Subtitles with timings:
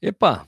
[0.00, 0.46] Epa,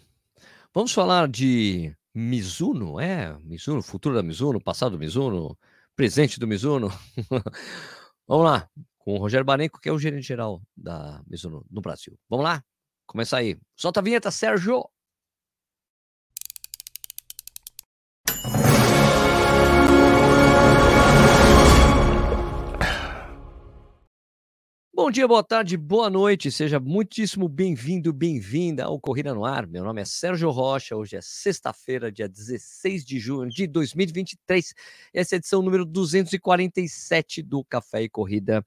[0.73, 3.37] vamos falar de Mizuno, é?
[3.40, 5.58] Mizuno, futuro da Mizuno, passado do Mizuno,
[5.96, 6.88] presente do Mizuno.
[8.28, 12.16] vamos lá, com o Rogério Barenco, que é o gerente geral da Mizuno no Brasil.
[12.28, 12.62] Vamos lá,
[13.04, 13.58] começar aí.
[13.74, 14.89] Solta a vinheta, Sérgio!
[25.03, 29.67] Bom dia, boa tarde, boa noite, seja muitíssimo bem-vindo, bem-vinda ao Corrida no Ar.
[29.67, 34.75] Meu nome é Sérgio Rocha, hoje é sexta-feira, dia 16 de junho de 2023.
[35.15, 38.63] Essa é a edição número 247 do Café e Corrida.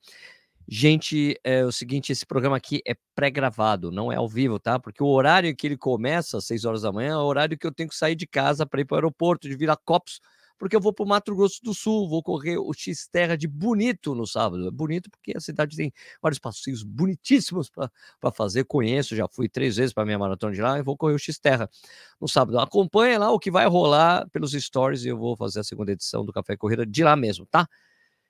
[0.67, 4.79] Gente, é o seguinte, esse programa aqui é pré-gravado, não é ao vivo, tá?
[4.79, 7.67] Porque o horário que ele começa, às 6 horas da manhã, é o horário que
[7.67, 10.19] eu tenho que sair de casa para ir para o aeroporto, de Viracopos,
[10.63, 14.15] porque eu vou para o Mato Grosso do Sul, vou correr o X-Terra de Bonito
[14.15, 14.65] no sábado.
[14.65, 18.63] É bonito porque a cidade tem vários passeios bonitíssimos para fazer.
[18.63, 21.69] Conheço, já fui três vezes para minha maratona de lá e vou correr o X-Terra
[22.17, 22.57] no sábado.
[22.59, 26.23] Acompanhe lá o que vai rolar pelos stories e eu vou fazer a segunda edição
[26.23, 27.67] do Café Corrida de lá mesmo, tá?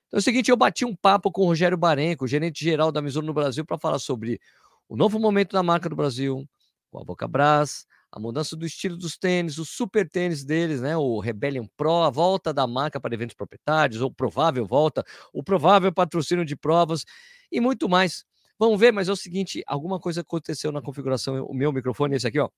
[0.08, 3.00] Então é o seguinte, eu bati um papo com o Rogério Barenco, gerente geral da
[3.00, 4.40] Mizuno no Brasil, para falar sobre
[4.88, 6.44] o novo momento da marca do Brasil,
[6.90, 10.96] com a Boca Brás, a mudança do estilo dos tênis, o super tênis deles, né?
[10.96, 15.92] O Rebellion Pro, a volta da marca para eventos proprietários, ou provável volta, o provável
[15.92, 17.04] patrocínio de provas
[17.50, 18.24] e muito mais.
[18.56, 21.44] Vamos ver, mas é o seguinte: alguma coisa aconteceu na configuração.
[21.44, 22.48] O meu microfone, esse aqui, ó,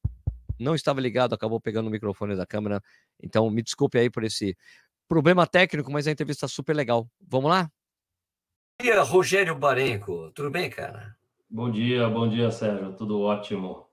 [0.60, 2.82] não estava ligado, acabou pegando o microfone da câmera.
[3.22, 4.54] Então, me desculpe aí por esse
[5.08, 7.08] problema técnico, mas a entrevista está super legal.
[7.26, 7.70] Vamos lá?
[8.78, 10.30] Bom dia, Rogério Barenco.
[10.32, 11.16] Tudo bem, cara?
[11.48, 12.92] Bom dia, bom dia, Sérgio.
[12.92, 13.85] Tudo ótimo.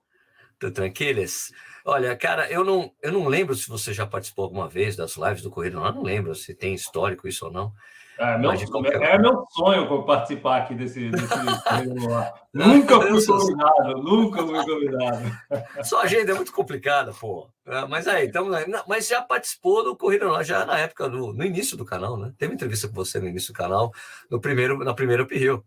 [0.70, 1.52] Tranquilas?
[1.84, 5.42] Olha, cara, eu não, eu não lembro se você já participou alguma vez das lives
[5.42, 7.72] do Corrida não, não lembro se tem histórico isso ou não.
[8.16, 9.02] É meu, qualquer...
[9.02, 11.26] é meu sonho participar aqui desse, desse
[12.54, 15.38] Nunca fui convidado, nunca fui convidado.
[15.82, 17.50] Sua agenda é muito complicada, pô.
[17.66, 18.48] É, mas aí, então,
[18.86, 22.32] mas já participou do Corrida lá, já na época, do, no início do canal, né?
[22.38, 23.92] Teve entrevista com você no início do canal,
[24.30, 25.64] no primeiro, na primeira Uphill.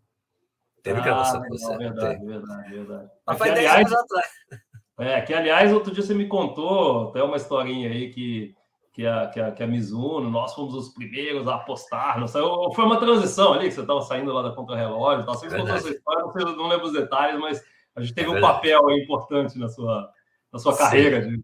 [0.82, 1.78] Teve ah, gravação com você.
[1.78, 3.10] Verdade, verdade, verdade.
[3.26, 4.28] Mas faz 10 anos atrás.
[5.00, 8.56] É, que aliás, outro dia você me contou até uma historinha aí que,
[8.92, 12.20] que, a, que, a, que a Mizuno, nós fomos os primeiros a apostar.
[12.20, 12.42] Não sei,
[12.74, 15.24] foi uma transição ali que você estava saindo lá da contra-relógio.
[15.26, 17.64] Você contou essa história, não, sei, não lembro os detalhes, mas
[17.96, 20.10] a gente teve é um papel importante na sua,
[20.52, 21.22] na sua carreira.
[21.22, 21.42] De...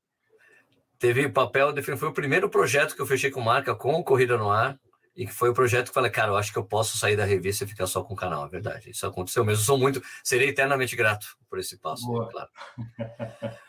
[0.97, 4.79] Teve papel, foi o primeiro projeto que eu fechei com marca com Corrida no Ar.
[5.15, 7.23] E que foi o projeto que falei, cara, eu acho que eu posso sair da
[7.23, 8.89] revista e ficar só com o canal, é verdade.
[8.89, 9.63] Isso aconteceu mesmo.
[9.63, 12.49] Sou muito, serei eternamente grato por esse passo, claro.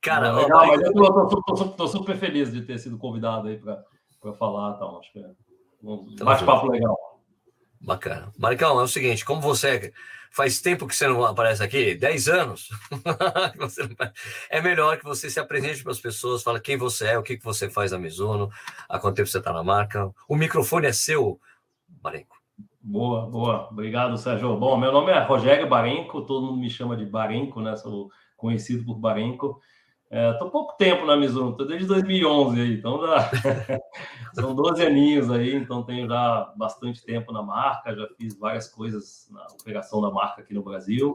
[0.00, 0.92] Cara, legal, mas eu
[1.72, 5.28] tô, super feliz de ter sido convidado aí para falar, então, acho que é
[5.82, 6.96] um bate-papo legal.
[7.80, 8.32] Bacana.
[8.38, 9.92] Maricão, é o seguinte, como você
[10.30, 12.68] faz tempo que você não aparece aqui, 10 anos,
[14.50, 17.36] é melhor que você se apresente para as pessoas, fala quem você é, o que,
[17.36, 18.50] que você faz na Mizuno,
[18.88, 20.10] há quanto tempo você está na marca.
[20.28, 21.40] O microfone é seu,
[21.88, 22.36] Barenco.
[22.80, 23.68] Boa, boa.
[23.70, 24.56] Obrigado, Sérgio.
[24.56, 27.76] Bom, meu nome é Rogério Barenco, todo mundo me chama de Barenco, né?
[27.76, 29.60] Sou conhecido por Barenco.
[30.10, 33.30] Estou é, pouco tempo na Mizuno, estou desde 2011 aí, então já
[34.32, 39.28] são 12 aninhos aí, então tenho já bastante tempo na marca, já fiz várias coisas
[39.30, 41.14] na operação da marca aqui no Brasil,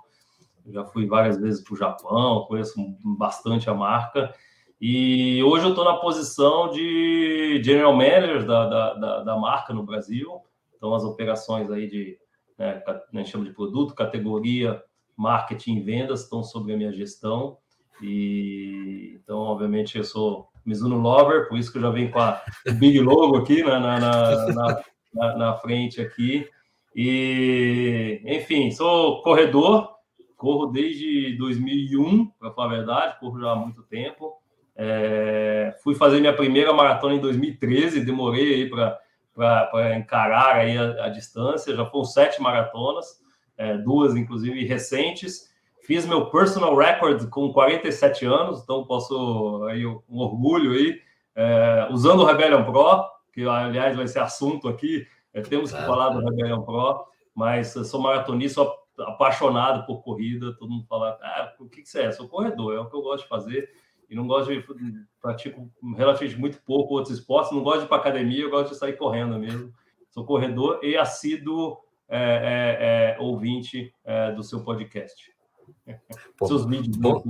[0.68, 4.32] já fui várias vezes para o Japão, conheço bastante a marca,
[4.80, 9.82] e hoje eu estou na posição de General Manager da, da, da, da, marca no
[9.82, 10.40] Brasil,
[10.78, 12.20] então as operações aí de,
[12.60, 14.84] né, a gente chama de produto, categoria,
[15.18, 17.58] marketing e vendas estão sob a minha gestão,
[18.02, 22.42] e então, obviamente, eu sou Mizuno Lover, por isso que eu já venho com a
[22.74, 24.84] Big Logo aqui na, na, na,
[25.14, 26.48] na, na frente aqui.
[26.96, 29.90] E, enfim, sou corredor,
[30.36, 34.34] corro desde 2001, para falar a verdade, corro já há muito tempo.
[34.76, 41.10] É, fui fazer minha primeira maratona em 2013, demorei aí para encarar aí a, a,
[41.10, 43.22] distância, já foram sete maratonas,
[43.58, 45.53] é, duas inclusive recentes.
[45.84, 51.02] Fiz meu personal record com 47 anos, então posso aí um orgulho aí,
[51.36, 53.04] é, usando o Rebellion Pro,
[53.34, 57.06] que aliás vai ser assunto aqui, é, temos que falar do Rebellion Pro,
[57.36, 62.04] mas sou maratonista, sou apaixonado por corrida, todo mundo fala, ah, o que, que você
[62.04, 62.12] é?
[62.14, 63.70] Sou corredor, é o que eu gosto de fazer,
[64.10, 64.64] e não gosto de,
[65.22, 68.78] pratico relativamente muito pouco outros esportes, não gosto de ir para academia, eu gosto de
[68.78, 69.74] sair correndo mesmo,
[70.12, 75.33] sou corredor e assíduo é, é, é ouvinte é, do seu podcast.
[76.38, 77.24] Pô, Seus vídeos bom.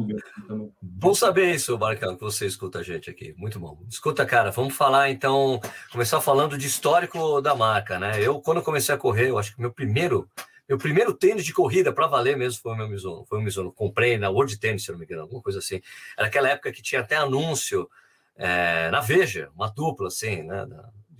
[0.81, 3.33] Bom saber isso, Marcão, que você escuta a gente aqui.
[3.37, 3.79] Muito bom.
[3.89, 5.59] Escuta, cara, vamos falar então,
[5.91, 8.21] começar falando de histórico da marca, né?
[8.21, 10.29] Eu, quando comecei a correr, eu acho que meu primeiro,
[10.67, 13.25] Meu primeiro tênis de corrida para valer mesmo foi o meu Mizuno.
[13.25, 13.71] Foi o Mizuno.
[13.71, 15.81] Comprei na World Tennis, se não me engano, alguma coisa assim.
[16.17, 17.89] Era aquela época que tinha até anúncio
[18.35, 20.65] é, na Veja, uma dupla assim, né?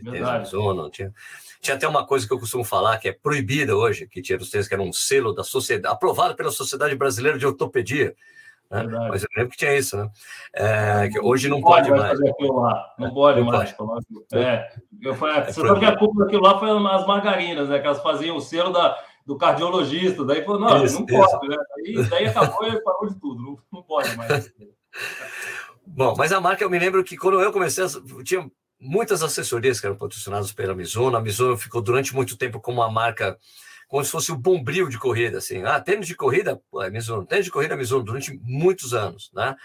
[0.04, 0.90] Tênis Mizuno.
[0.90, 1.14] Tinha,
[1.62, 4.50] tinha até uma coisa que eu costumo falar que é proibida hoje, que tinha os
[4.50, 8.16] tênis que era um selo da sociedade, aprovado pela Sociedade Brasileira de Ortopedia.
[8.70, 9.08] Né?
[9.10, 10.10] Mas eu lembro que tinha isso, né?
[10.54, 12.20] É, que hoje não, não pode, pode mais.
[12.20, 13.72] Não pode não mais.
[13.74, 14.06] Pode.
[14.34, 14.68] É,
[15.02, 17.80] eu falei, é você sabe que a culpa daquilo lá foi as margarinas, né?
[17.80, 20.26] Que elas faziam o selo da, do cardiologista.
[20.26, 21.56] Daí falou, não, isso, não pode, né?
[21.78, 24.52] Aí, daí acabou e parou de tudo, não, não pode mais.
[25.86, 27.86] Bom, mas a marca, eu me lembro que quando eu comecei,
[28.24, 28.50] tinha
[28.84, 31.16] muitas assessorias que eram patrocinadas pela Mizuno.
[31.16, 33.38] A Mizuno ficou durante muito tempo como uma marca
[33.88, 35.64] como se fosse o bombril de corrida, assim.
[35.64, 37.26] Ah, tênis de corrida, é Mizuno.
[37.26, 39.56] Tênis de corrida é Mizuno durante muitos anos, né?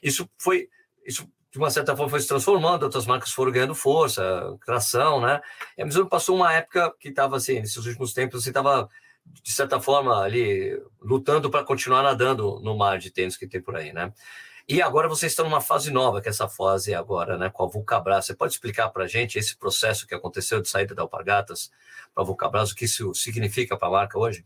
[0.00, 0.68] Isso foi,
[1.04, 5.40] isso de uma certa forma foi se transformando, outras marcas foram ganhando força, tração, né?
[5.76, 8.88] E a Mizuno passou uma época que estava assim, nesses últimos tempos, assim, estava
[9.26, 13.76] de certa forma ali lutando para continuar nadando no mar de tênis que tem por
[13.76, 14.12] aí, né?
[14.68, 17.66] E agora vocês estão numa fase nova, que é essa fase agora, né, com a
[17.66, 18.26] Vulcabras.
[18.26, 21.70] Você pode explicar para a gente esse processo que aconteceu de saída da Alpargatas
[22.14, 24.44] para a Vulcabras, o que isso significa para a marca hoje?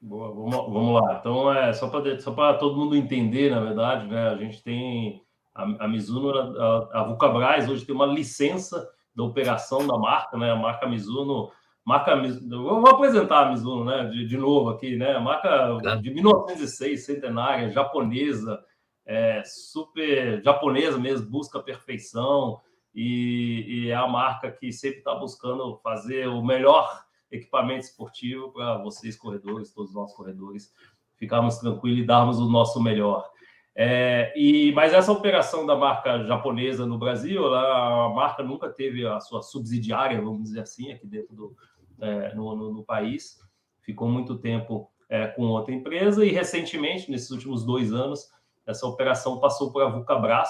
[0.00, 1.16] Boa, vamos, vamos lá.
[1.18, 5.22] Então, é só para só todo mundo entender, na verdade, né, a gente tem
[5.54, 10.52] a, a Mizuno, a, a Vulcabras hoje tem uma licença da operação da marca, né?
[10.52, 11.50] A marca Mizuno,
[11.82, 12.14] marca
[12.50, 15.14] vou apresentar a Mizuno, né, de, de novo aqui, né?
[15.14, 18.62] A marca de 1906, centenária, japonesa,
[19.06, 22.60] é, super japonesa mesmo, busca perfeição
[22.94, 28.78] e, e, é a marca que sempre está buscando fazer o melhor equipamento esportivo para
[28.78, 30.72] vocês, corredores, todos os nossos corredores,
[31.16, 33.30] ficarmos tranquilos e darmos o nosso melhor.
[33.78, 39.20] É, e mas essa operação da marca japonesa no Brasil, a marca nunca teve a
[39.20, 41.56] sua subsidiária, vamos dizer assim, aqui dentro do
[42.00, 43.38] é, no, no, no, país.
[43.82, 48.30] Ficou muito tempo é, com outra empresa e recentemente, nesses últimos dois anos,
[48.66, 50.48] essa operação passou para a Vulcabras,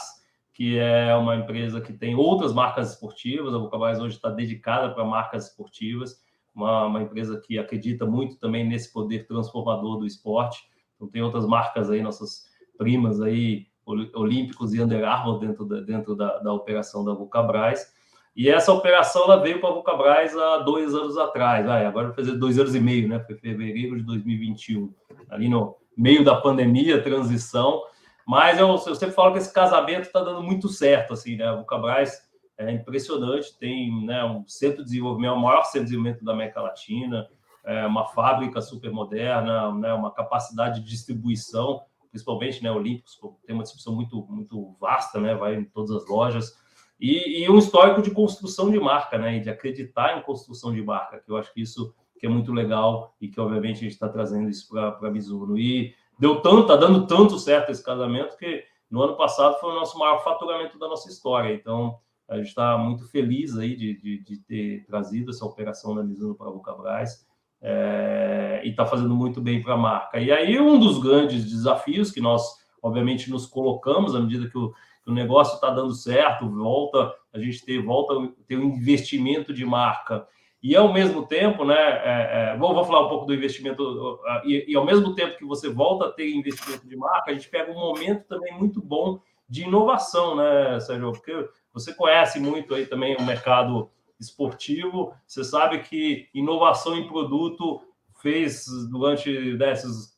[0.52, 3.54] que é uma empresa que tem outras marcas esportivas.
[3.54, 6.18] A Vulcabras hoje está dedicada para marcas esportivas,
[6.54, 10.64] uma, uma, empresa que acredita muito também nesse poder transformador do esporte.
[10.94, 12.46] Então tem outras marcas aí, nossas
[12.78, 17.94] primas aí, Olímpicos e Under Armour dentro da, dentro da, da operação da Vulcabras.
[18.34, 21.68] E essa operação ela veio para a Vulcabras há dois anos atrás.
[21.68, 23.20] Ah, agora vai fazer dois anos e meio, né?
[23.20, 24.92] Foi fevereiro de 2021,
[25.28, 27.82] ali no meio da pandemia, transição.
[28.26, 31.50] Mas eu, eu sempre falo que esse casamento está dando muito certo, assim, né?
[31.52, 32.26] O Cabrais
[32.58, 36.60] é impressionante, tem né, um centro de desenvolvimento, o maior centro de desenvolvimento da América
[36.60, 37.28] Latina,
[37.64, 43.62] é uma fábrica super moderna, né, uma capacidade de distribuição, principalmente né, Olímpicos, tem uma
[43.62, 46.56] distribuição muito, muito vasta, né, vai em todas as lojas,
[46.98, 50.82] e, e, um histórico de construção de marca, né, e de acreditar em construção de
[50.82, 53.92] marca, que eu acho que isso que é muito legal e que, obviamente, a gente
[53.92, 55.58] está trazendo isso para a Mizuno.
[55.58, 59.74] E deu tanto, tá dando tanto certo esse casamento que no ano passado foi o
[59.74, 61.52] nosso maior faturamento da nossa história.
[61.52, 61.98] Então,
[62.28, 66.34] a gente está muito feliz aí de, de, de, ter trazido essa operação da Mizuno
[66.34, 67.26] para a Vulcabras
[67.60, 70.20] é, e está fazendo muito bem para a marca.
[70.20, 72.42] E aí, um dos grandes desafios que nós,
[72.82, 74.72] obviamente, nos colocamos à medida que o,
[75.04, 78.14] que o negócio está dando certo, volta, a gente ter, volta
[78.46, 80.26] ter um investimento de marca
[80.62, 84.72] e ao mesmo tempo, né, é, é, vou, vou, falar um pouco do investimento, e,
[84.72, 87.70] e, ao mesmo tempo que você volta a ter investimento de marca, a gente pega
[87.70, 91.12] um momento também muito bom de inovação, né, Sérgio?
[91.12, 97.82] Porque você conhece muito aí também o mercado esportivo, você sabe que inovação em produto
[98.20, 100.16] fez durante desses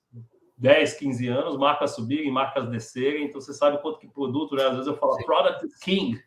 [0.56, 4.64] 10, 15 anos, marcas subirem, marcas descerem, então você sabe quanto que produto, né?
[4.64, 6.18] Às vezes eu falo product is king,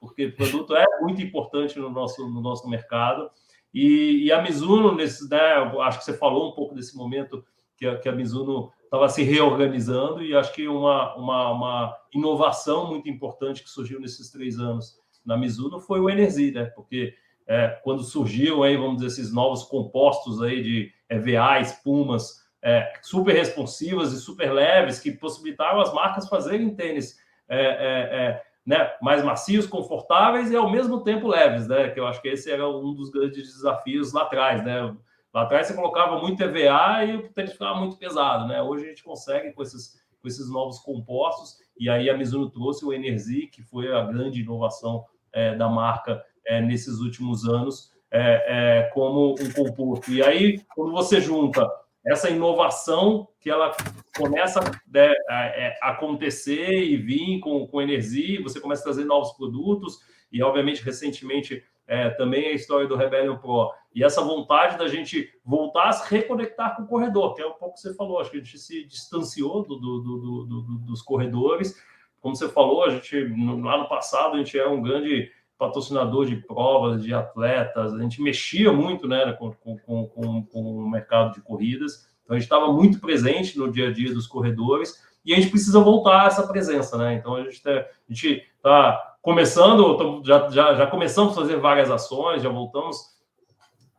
[0.00, 3.30] porque produto é muito importante no nosso, no nosso mercado.
[3.72, 5.38] E, e a Mizuno, nesse, né,
[5.82, 7.44] acho que você falou um pouco desse momento
[7.76, 12.88] que a, que a Mizuno estava se reorganizando, e acho que uma, uma, uma, inovação
[12.88, 16.64] muito importante que surgiu nesses três anos na Mizuno foi o Energy, né?
[16.64, 17.14] Porque
[17.46, 23.34] é, quando surgiu aí, vamos dizer, esses novos compostos aí de EVA, espumas, é, super
[23.34, 27.16] responsivas e super leves, que possibilitaram as marcas fazerem tênis
[27.48, 31.88] é, é, é né, mais macios, confortáveis e ao mesmo tempo leves, né?
[31.90, 34.94] Que eu acho que esse era um dos grandes desafios lá atrás, né?
[35.32, 38.60] Lá atrás você colocava muito EVA e o tênis ficava muito pesado, né?
[38.62, 42.84] Hoje a gente consegue com esses, com esses novos compostos e aí a Mizuno trouxe
[42.84, 48.82] o Energy, que foi a grande inovação é, da marca é, nesses últimos anos, é,
[48.82, 50.10] é como um composto.
[50.12, 51.66] E aí, quando você junta
[52.06, 53.72] essa inovação que ela
[54.16, 59.32] começa né, a, é, acontecer e vir com, com energia, você começa a trazer novos
[59.32, 59.98] produtos,
[60.32, 65.28] e obviamente recentemente é, também a história do Rebellion Pro e essa vontade da gente
[65.44, 68.30] voltar a se reconectar com o corredor, que é um pouco que você falou, acho
[68.30, 71.74] que a gente se distanciou do, do, do, dos corredores.
[72.20, 73.18] Como você falou, a gente
[73.60, 78.22] lá no passado a gente era um grande patrocinador de provas, de atletas, a gente
[78.22, 82.72] mexia muito né, com, com, com, com o mercado de corridas, então a gente estava
[82.72, 86.46] muito presente no dia a dia dos corredores e a gente precisa voltar a essa
[86.48, 87.14] presença, né?
[87.14, 92.48] Então a gente tá, está começando, já, já, já começamos a fazer várias ações, já
[92.48, 93.18] voltamos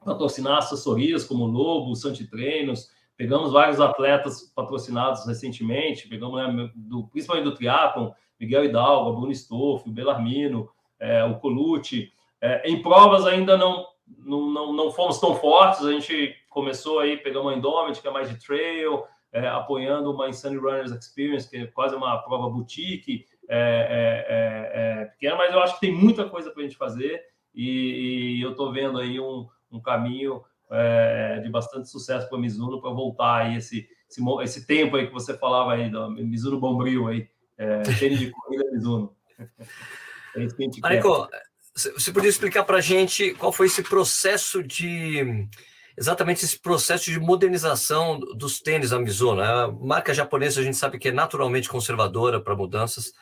[0.02, 7.08] a patrocinar assessorias como Lobo, Santi Treinos, pegamos vários atletas patrocinados recentemente, pegamos né, do,
[7.10, 10.68] principalmente do triatlon, Miguel Hidalgo, Bruno Stoff, Belarmino,
[11.02, 12.14] é, o Colucci.
[12.40, 17.18] É, em provas ainda não, não, não, não, fomos tão fortes, a gente começou aí,
[17.18, 19.04] pegamos a Indomit, que é mais de trail,
[19.34, 25.06] é, apoiando uma Insane Runners Experience, que é quase uma prova boutique, é, é, é,
[25.06, 27.22] pequena, mas eu acho que tem muita coisa para a gente fazer
[27.54, 30.44] e, e eu estou vendo aí um, um caminho
[31.44, 35.12] de bastante sucesso para a Mizuno para voltar aí esse, esse, esse, tempo aí que
[35.12, 37.28] você falava aí, do Mizuno Bombril aí,
[37.58, 39.14] é, de corrida Mizuno.
[40.36, 41.28] É isso que a gente Marico,
[41.74, 45.48] você podia explicar para a gente qual foi esse processo de
[45.98, 49.42] exatamente esse processo de modernização dos tênis da Mizuno.
[49.42, 53.14] A marca japonesa a gente sabe que é naturalmente conservadora para mudanças.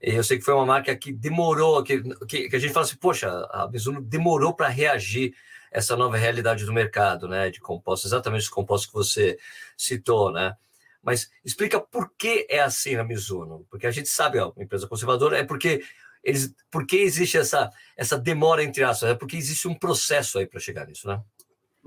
[0.00, 2.96] Eu sei que foi uma marca que demorou, que, que, que a gente fala assim,
[2.96, 5.34] poxa, a Mizuno demorou para reagir
[5.72, 9.38] a essa nova realidade do mercado, né, de compostos, exatamente os compostos que você
[9.76, 10.54] citou, né?
[11.02, 15.38] Mas explica por que é assim na Mizuno, porque a gente sabe, ó, empresa conservadora
[15.38, 15.82] é porque
[16.24, 19.10] eles, por que existe essa, essa demora entre aspas?
[19.10, 21.20] É porque existe um processo aí para chegar nisso, né?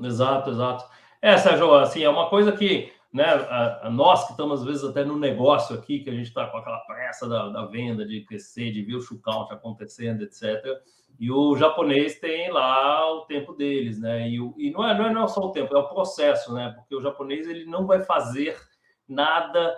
[0.01, 0.86] Exato, exato.
[1.22, 4.84] É, Sérgio, assim, é uma coisa que, né, a, a nós que estamos às vezes
[4.84, 8.22] até no negócio aqui, que a gente está com aquela pressa da, da, venda, de
[8.22, 10.63] crescer, de ver o chockout acontecendo, etc.
[11.20, 14.29] E o japonês tem lá o tempo deles, né?
[14.29, 16.53] E, o, e não, é, não é não é só o tempo, é o processo,
[16.53, 16.72] né?
[16.75, 18.56] Porque o japonês ele não vai fazer
[19.08, 19.75] nada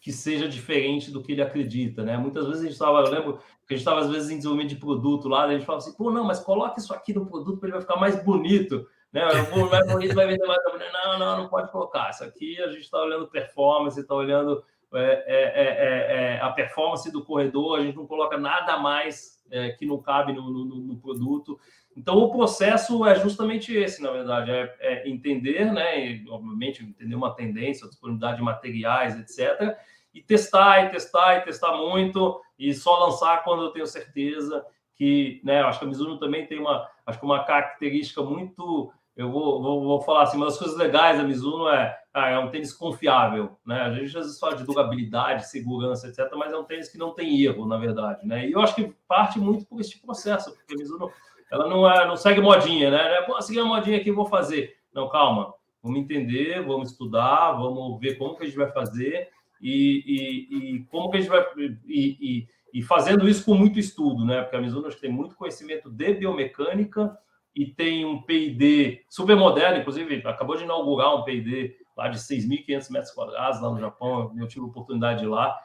[0.00, 2.16] que seja diferente do que ele acredita, né?
[2.16, 4.70] Muitas vezes a gente estava, eu lembro que a gente estava às vezes em desenvolvimento
[4.70, 7.62] de produto lá, a gente falava assim, pô, não, mas coloque isso aqui no produto
[7.64, 9.26] ele vai ficar mais bonito, né?
[9.26, 10.58] O mais bonito vai vender mais.
[10.92, 12.10] Não, não, não pode colocar.
[12.10, 16.50] Isso aqui a gente está olhando performance, está olhando é é, é, é, é, a
[16.50, 20.64] performance do corredor, a gente não coloca nada mais é, que não cabe no, no,
[20.64, 21.60] no, produto.
[21.96, 27.34] Então, o processo é justamente esse, na verdade, é, entender, né, e, obviamente, entender uma
[27.34, 29.76] tendência, disponibilidade de materiais, etc.,
[30.12, 34.64] e testar, e testar, e testar muito, e só lançar quando eu tenho certeza
[34.96, 39.30] que, né, acho que a Mizuno também tem uma, acho que uma característica muito, eu
[39.30, 42.50] vou, vou, vou falar assim, uma das coisas legais da Mizuno é, ah, é um
[42.50, 46.64] tênis confiável, né, a gente às vezes fala de durabilidade, segurança, etc., mas é um
[46.64, 49.80] tênis que não tem erro, na verdade, né, e eu acho que parte muito por
[49.80, 51.10] esse processo, porque a Mizuno,
[51.50, 54.76] ela não, é, não segue modinha, né, é, pô, seguir a modinha aqui, vou fazer,
[54.94, 55.52] não, calma,
[55.82, 59.28] vamos entender, vamos estudar, vamos ver como que a gente vai fazer,
[59.60, 61.44] e, e, e como que a gente vai.
[61.86, 64.42] E, e, fazendo isso com muito estudo, né?
[64.42, 67.16] Porque a Mizuno acho que tem muito conhecimento de biomecânica
[67.54, 72.90] e tem um PID super moderno, inclusive acabou de inaugurar um PID lá de 6.500
[72.90, 75.58] metros quadrados lá no Japão, eu tive a oportunidade de ir lá,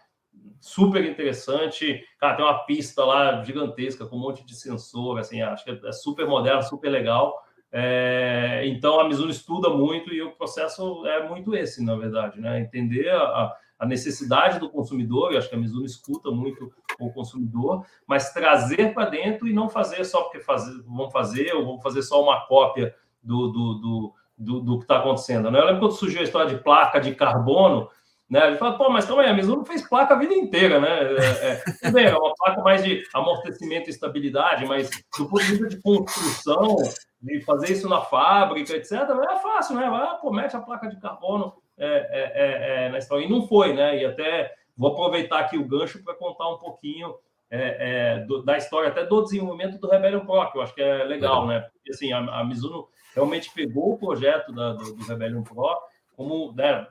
[0.60, 5.64] super interessante, cara, tem uma pista lá gigantesca com um monte de sensor, assim, acho
[5.64, 11.06] que é super moderno, super legal, é, então a Mizuno estuda muito e o processo
[11.06, 15.56] é muito esse, na verdade, né, entender a, a necessidade do consumidor, e acho que
[15.56, 20.40] a Mizuno escuta muito o consumidor, mas trazer para dentro e não fazer só porque
[20.40, 24.86] fazer, vão fazer, ou vão fazer só uma cópia do, do, do, do, do que
[24.86, 25.52] está acontecendo.
[25.52, 25.60] Né?
[25.60, 27.90] Eu lembro quando surgiu a história de placa de carbono,
[28.36, 28.50] né?
[28.50, 30.90] Gente fala, pô, mas calma aí, a Mizuno fez placa a vida inteira, né?
[30.90, 35.70] É, é, é uma placa mais de amortecimento e estabilidade, mas do ponto de vista
[35.70, 36.76] de construção,
[37.22, 39.90] de fazer isso na fábrica, etc., é fácil, né?
[39.90, 43.24] Vai, pô, mete a placa de carbono é, é, é, é, na história.
[43.24, 44.02] E não foi, né?
[44.02, 47.16] E até vou aproveitar aqui o gancho para contar um pouquinho
[47.50, 51.06] é, do, da história, até do desenvolvimento do Rebellion Pro, que eu acho que é
[51.06, 51.62] legal, né?
[51.62, 55.80] Porque assim, a, a Mizuno realmente pegou o projeto da, do, do Rebellion Pro
[56.18, 56.88] como né,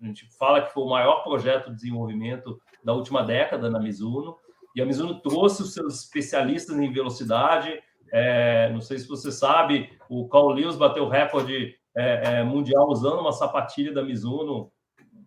[0.00, 4.36] a gente fala que foi o maior projeto de desenvolvimento da última década na Mizuno,
[4.74, 7.82] e a Mizuno trouxe os seus especialistas em velocidade.
[8.12, 12.88] É, não sei se você sabe, o Carl Lewis bateu o recorde é, é, mundial
[12.88, 14.70] usando uma sapatilha da Mizuno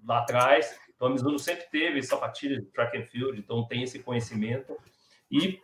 [0.06, 0.74] lá atrás.
[0.96, 4.74] Então, a Mizuno sempre teve sapatilha de track and field, então tem esse conhecimento.
[5.30, 5.60] E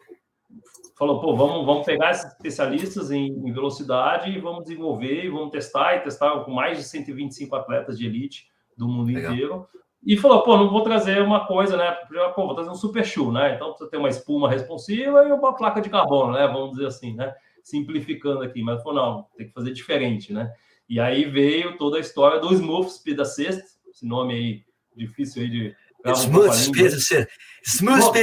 [0.97, 5.51] falou, pô, vamos, vamos pegar esses especialistas em, em, velocidade e vamos desenvolver e vamos
[5.51, 9.33] testar e testar com mais de 125 atletas de elite do mundo Legal.
[9.33, 9.67] inteiro
[10.05, 11.91] e falou, pô, não vou trazer uma coisa, né?
[12.33, 13.55] Pô, vou trazer um super shoe, né?
[13.55, 16.47] Então precisa ter uma espuma responsiva e uma placa de carbono, né?
[16.47, 17.33] Vamos dizer assim, né?
[17.63, 20.51] Simplificando aqui, mas falou, não, tem que fazer diferente, né?
[20.87, 24.63] E aí veio toda a história do Smooth Speed Assist, esse nome aí
[24.95, 25.75] difícil aí de.
[26.05, 26.93] Smooth Speed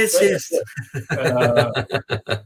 [0.05, 0.55] Assist.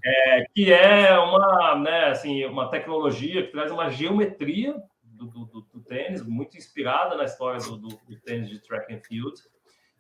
[0.04, 4.76] É, que é uma, né, assim, uma tecnologia que traz uma geometria
[5.26, 9.40] do, do, do tênis, muito inspirada na história do, do, tênis de track and field.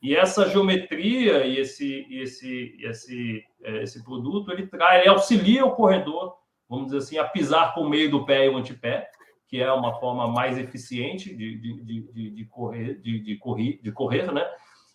[0.01, 5.75] E essa geometria e esse, esse, esse, é, esse produto, ele traz, ele auxilia o
[5.75, 6.35] corredor,
[6.69, 9.09] vamos dizer assim, a pisar com o meio do pé e o antepé,
[9.47, 13.91] que é uma forma mais eficiente de, de, de, de correr, de, de, correr, de
[13.91, 14.47] correr, né?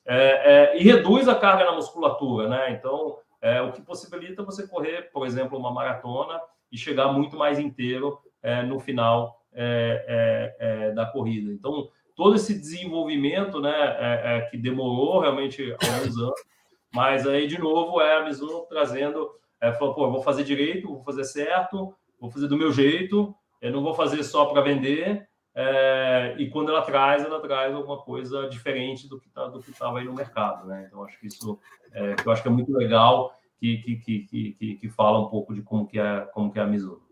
[0.07, 2.71] É, é, e reduz a carga na musculatura, né?
[2.73, 6.41] Então, é, o que possibilita você correr, por exemplo, uma maratona
[6.71, 11.53] e chegar muito mais inteiro é, no final é, é, é, da corrida.
[11.53, 16.41] Então, todo esse desenvolvimento, né, é, é, que demorou realmente alguns anos,
[16.93, 19.31] mas aí, de novo, é a Mizuno trazendo,
[19.79, 23.83] falou, pô, vou fazer direito, vou fazer certo, vou fazer do meu jeito, eu não
[23.83, 29.09] vou fazer só para vender, é, e quando ela traz, ela traz alguma coisa diferente
[29.09, 30.87] do que tá, do que estava aí no mercado, né?
[30.89, 31.61] Então acho que isso,
[31.93, 35.55] é, eu acho que é muito legal que, que, que, que, que fala um pouco
[35.55, 37.03] de como que é como que é a Mizuno.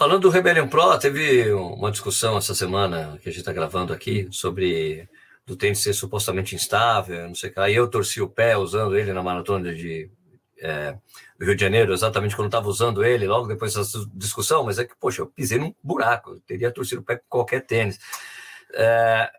[0.00, 4.26] Falando do Rebellion Pro, teve uma discussão essa semana que a gente está gravando aqui
[4.30, 5.06] sobre
[5.44, 7.60] do tênis ser supostamente instável, não sei o que.
[7.60, 10.10] Aí eu torci o pé usando ele na maratona de
[10.58, 10.96] é,
[11.38, 14.86] do Rio de Janeiro, exatamente quando estava usando ele, logo depois dessa discussão, mas é
[14.86, 17.98] que, poxa, eu pisei num buraco, eu teria torcido o pé com qualquer tênis.
[18.72, 19.30] É,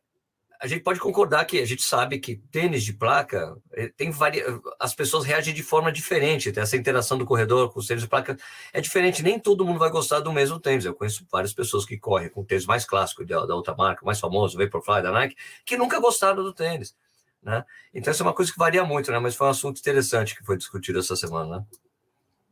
[0.62, 4.44] a gente pode concordar que a gente sabe que tênis de placa eh, tem vari...
[4.80, 6.54] as pessoas reagem de forma diferente.
[6.56, 8.38] Essa interação do corredor com os tênis de placa
[8.72, 9.24] é diferente.
[9.24, 10.86] Nem todo mundo vai gostar do mesmo tênis.
[10.86, 14.20] Eu conheço várias pessoas que correm com tênis mais clássico da, da outra marca, mais
[14.20, 16.96] famoso, Vaporfly da Nike, que nunca gostaram do tênis.
[17.42, 17.66] Né?
[17.92, 19.18] Então, essa é uma coisa que varia muito, né?
[19.18, 21.58] mas foi um assunto interessante que foi discutido essa semana.
[21.58, 21.66] Né?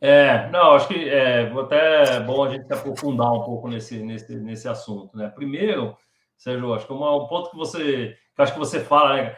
[0.01, 4.35] É, não, acho que é até bom a gente se aprofundar um pouco nesse, nesse,
[4.35, 5.15] nesse assunto.
[5.15, 5.27] Né?
[5.27, 5.95] Primeiro,
[6.39, 9.35] Sérgio, acho que é um ponto que você, que acho que você fala, né?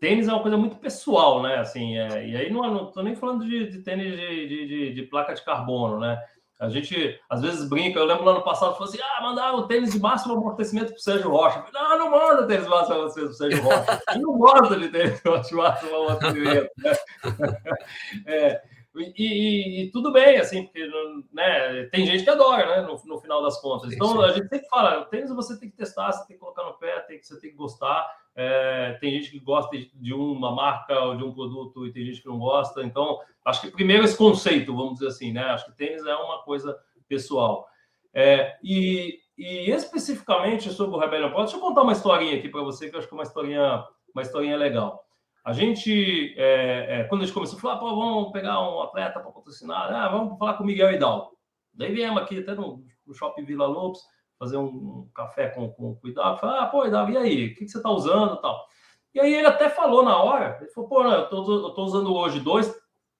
[0.00, 1.56] Tênis é uma coisa muito pessoal, né?
[1.56, 5.34] Assim, é, e aí não, tô nem falando de, de tênis de, de, de, placa
[5.34, 6.16] de carbono, né?
[6.60, 9.66] A gente às vezes brinca, eu lembro lá no passado, falou assim: ah, mandar o
[9.66, 11.64] tênis de máximo amortecimento para o Sérgio Rocha.
[11.72, 14.00] Não, não manda tênis de máximo amortecimento para o Sérgio Rocha.
[14.14, 16.92] Eu não gosta de tênis de máximo amortecimento, né?
[18.26, 18.62] É,
[18.96, 20.88] e, e, e, tudo bem, assim, porque
[21.32, 23.92] né, tem gente que adora, né, no, no final das contas.
[23.92, 24.24] Então, sim, sim.
[24.24, 26.64] a gente tem que falar, o tênis você tem que testar, você tem que colocar
[26.64, 28.08] no pé, tem que, você tem que gostar.
[28.36, 32.20] É, tem gente que gosta de uma marca ou de um produto e tem gente
[32.20, 32.82] que não gosta.
[32.82, 35.42] Então, acho que primeiro esse conceito, vamos dizer assim, né?
[35.44, 36.76] Acho que tênis é uma coisa
[37.08, 37.66] pessoal.
[38.12, 42.62] É, e, e, especificamente sobre o Rebellion Pro, deixa eu contar uma historinha aqui para
[42.62, 45.04] você, que eu acho que é uma historinha, uma historinha legal.
[45.44, 49.20] A gente, é, é, quando a gente começou a falar, pô, vamos pegar um atleta
[49.20, 51.36] para patrocinar, ah, vamos falar com o Miguel Hidalgo.
[51.74, 54.00] Daí viemos aqui até no, no Shopping Vila Lopes,
[54.38, 56.40] fazer um, café com, com, o Hidalgo.
[56.40, 57.46] Falei, ah, pô, Hidalgo, e aí?
[57.48, 58.66] O que, que você está usando tal?
[59.12, 62.74] E aí ele até falou na hora, ele falou, pô, eu estou usando hoje dois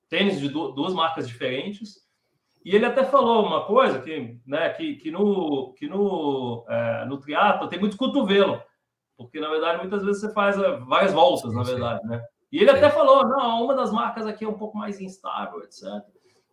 [0.08, 2.04] tênis de duas marcas diferentes,
[2.64, 7.18] e ele até falou uma coisa que, né, que, que no, que no, é, no
[7.18, 8.62] triatlo tem muito cotovelo
[9.16, 12.09] porque na verdade muitas vezes você faz eh, várias voltas, sim, na verdade, sim.
[12.09, 12.24] né?
[12.53, 15.83] E ele até falou, não, uma das marcas aqui é um pouco mais instável, etc.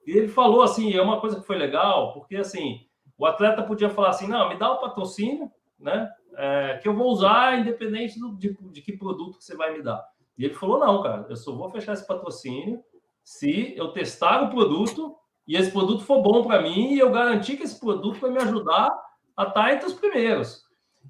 [0.06, 2.80] E ele falou assim, é uma coisa que foi legal, porque assim,
[3.18, 6.12] o atleta podia falar assim, não, me dá o patrocínio, né?
[6.38, 9.84] É, que eu vou usar independente do, de, de que produto que você vai me
[9.84, 10.04] dar.
[10.38, 12.84] E ele falou, não, cara, eu só vou fechar esse patrocínio
[13.24, 15.16] se eu testar o produto
[15.48, 18.42] e esse produto for bom para mim e eu garantir que esse produto vai me
[18.42, 18.90] ajudar
[19.38, 20.64] a estar entre os primeiros.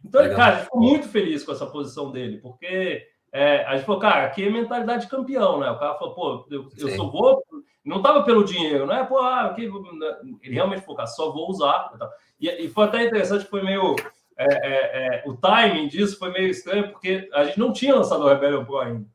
[0.04, 0.38] Então, Legal.
[0.38, 4.46] cara, ficou muito feliz com essa posição dele, porque é, a gente falou, cara, aqui
[4.46, 5.70] é mentalidade de campeão, né?
[5.72, 7.44] O cara falou, pô, eu, eu só vou.
[7.84, 9.04] Não tava pelo dinheiro, né?
[9.06, 9.64] Pô, ah, aqui,
[10.44, 11.92] ele realmente falou, cara, só vou usar.
[12.40, 13.96] E, e foi até interessante, foi meio.
[14.38, 18.24] É, é, é, o timing disso foi meio estranho, porque a gente não tinha lançado
[18.24, 19.06] o Rebellion Pro ainda.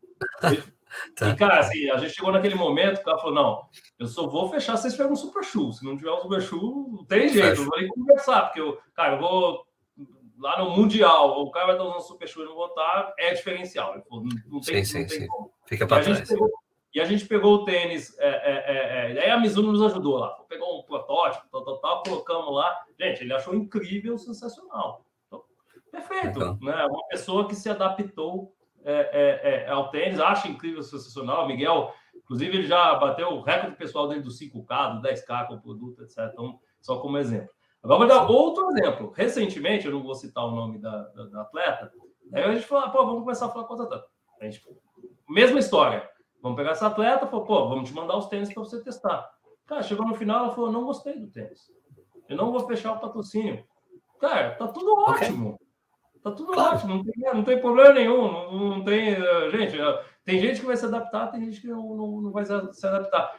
[0.40, 0.50] tá.
[1.20, 3.66] E, cara, assim, a gente chegou naquele momento que o cara falou: não,
[3.98, 5.72] eu só vou fechar se vocês pegam um super shoe.
[5.74, 8.78] Se não tiver um super shoe, não tem jeito, eu vou nem conversar, porque eu,
[8.94, 9.65] cara, eu vou
[10.38, 14.03] lá no Mundial, o cara vai estar usando super shoe e não votar, é diferencial.
[14.11, 15.27] Não, não tem, sim, não tem sim.
[15.27, 15.53] como.
[15.66, 16.29] Fica para trás.
[16.29, 16.51] Pegou,
[16.94, 20.31] e a gente pegou o tênis, é, é, é, aí a Mizuno nos ajudou lá.
[20.49, 22.85] Pegou um protótipo, tal, tal, tal, colocamos lá.
[22.99, 25.05] Gente, ele achou incrível, sensacional.
[25.27, 25.42] Então,
[25.90, 26.38] perfeito.
[26.38, 26.59] Então.
[26.62, 26.87] Né?
[26.87, 28.55] Uma pessoa que se adaptou
[29.68, 31.46] ao tênis, acha incrível, sensacional.
[31.46, 35.61] Miguel, inclusive, ele já bateu o recorde pessoal dele do 5K, do 10K com o
[35.61, 36.31] produto, etc.
[36.33, 37.51] Então, só como exemplo.
[37.87, 39.12] Vou dar outro exemplo.
[39.14, 41.92] Recentemente, eu não vou citar o nome da, da, da atleta,
[42.35, 44.05] Aí a gente falou, pô, vamos começar a falar com atleta.
[44.40, 44.62] A gente,
[45.29, 46.09] mesma história.
[46.42, 49.31] Vamos pegar essa atleta, falou, pô, vamos te mandar os tênis para você testar.
[49.66, 51.70] Cara, chegou no final, ela falou, não gostei do tênis.
[52.29, 53.64] Eu não vou fechar o patrocínio.
[54.20, 55.55] Cara, tá tudo ótimo.
[55.55, 55.66] Okay.
[56.22, 56.75] Tá tudo claro.
[56.75, 58.33] ótimo, não tem, não tem problema nenhum.
[58.33, 59.11] Não, não, tem.
[59.11, 62.33] Eh, gente, eh, tem gente que vai se adaptar, tem gente que não, não, não
[62.33, 63.38] vai se adaptar.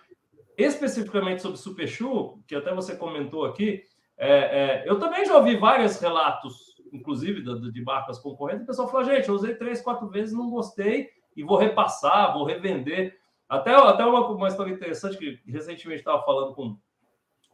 [0.58, 3.84] Especificamente sobre Super Shoe, que até você comentou aqui,
[4.18, 8.90] é, é, eu também já ouvi vários relatos, inclusive de, de marcas concorrentes, o pessoal
[8.90, 13.16] fala, gente, eu usei três, quatro vezes, não gostei, e vou repassar, vou revender.
[13.48, 16.76] Até, até uma, uma história interessante que recentemente estava falando com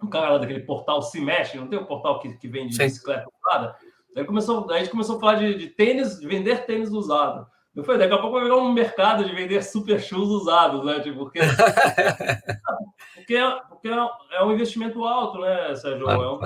[0.01, 2.83] um cara lá daquele portal Se Mexe, não tem um portal que, que vende Sim.
[2.83, 3.75] bicicleta usada?
[4.15, 7.45] Aí começou, a gente começou a falar de, de tênis, de vender tênis usado.
[7.75, 10.99] Eu falei, daqui a pouco vai virar um mercado de vender super shoes usados, né?
[10.99, 11.39] Tipo, porque,
[13.23, 16.09] porque, é, porque é um investimento alto, né, Sérgio?
[16.09, 16.37] é um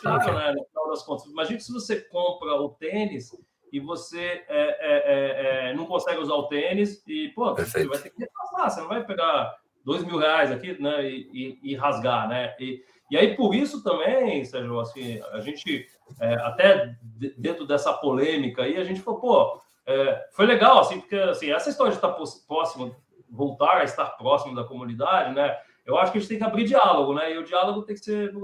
[0.00, 0.52] claro, né?
[0.52, 1.26] No final das contas.
[1.26, 3.32] Imagina se você compra o tênis
[3.72, 7.88] e você é, é, é, é, não consegue usar o tênis e, pô, Perfeito.
[7.88, 11.58] você vai ter que repassar, você não vai pegar dois mil reais aqui né, e,
[11.62, 12.54] e, e rasgar, né?
[12.58, 15.86] E, e aí, por isso também, Sérgio, assim, a gente,
[16.20, 16.96] é, até
[17.38, 21.70] dentro dessa polêmica aí, a gente falou, pô, é, foi legal, assim, porque assim, essa
[21.70, 22.16] história de estar
[22.48, 22.96] próximo,
[23.30, 25.56] voltar a estar próximo da comunidade, né?
[25.86, 27.32] Eu acho que a gente tem que abrir diálogo, né?
[27.32, 28.42] E o diálogo tem que ser para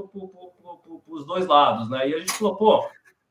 [1.09, 2.09] os dois lados, né?
[2.09, 2.89] E a gente falou, pô,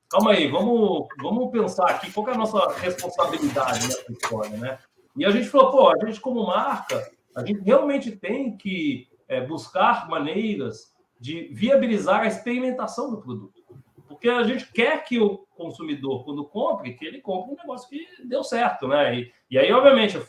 [0.09, 4.79] calma aí, vamos, vamos pensar aqui qual é a nossa responsabilidade nessa história, né?
[5.15, 9.39] E a gente falou, pô, a gente como marca, a gente realmente tem que é,
[9.39, 13.61] buscar maneiras de viabilizar a experimentação do produto.
[14.07, 18.05] Porque a gente quer que o consumidor, quando compre, que ele compre um negócio que
[18.25, 19.15] deu certo, né?
[19.15, 20.21] E, e aí, obviamente,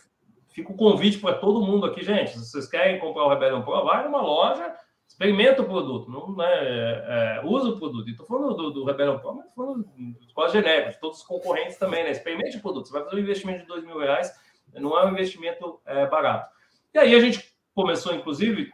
[0.53, 2.33] fica o convite para todo mundo aqui, gente.
[2.33, 4.75] Se vocês querem comprar o Rebellion Pro, vai numa loja,
[5.07, 8.09] experimenta o produto, não né, é, é, usa o produto.
[8.09, 9.85] Estou falando do, do Rebellion Pro, mas estou falando
[10.21, 12.11] dos quase genéricos, todos os concorrentes também, né?
[12.11, 12.87] Experimente o produto.
[12.87, 14.33] Você vai fazer um investimento de dois mil reais,
[14.75, 16.51] não é um investimento é, barato.
[16.95, 18.73] E aí a gente começou, inclusive,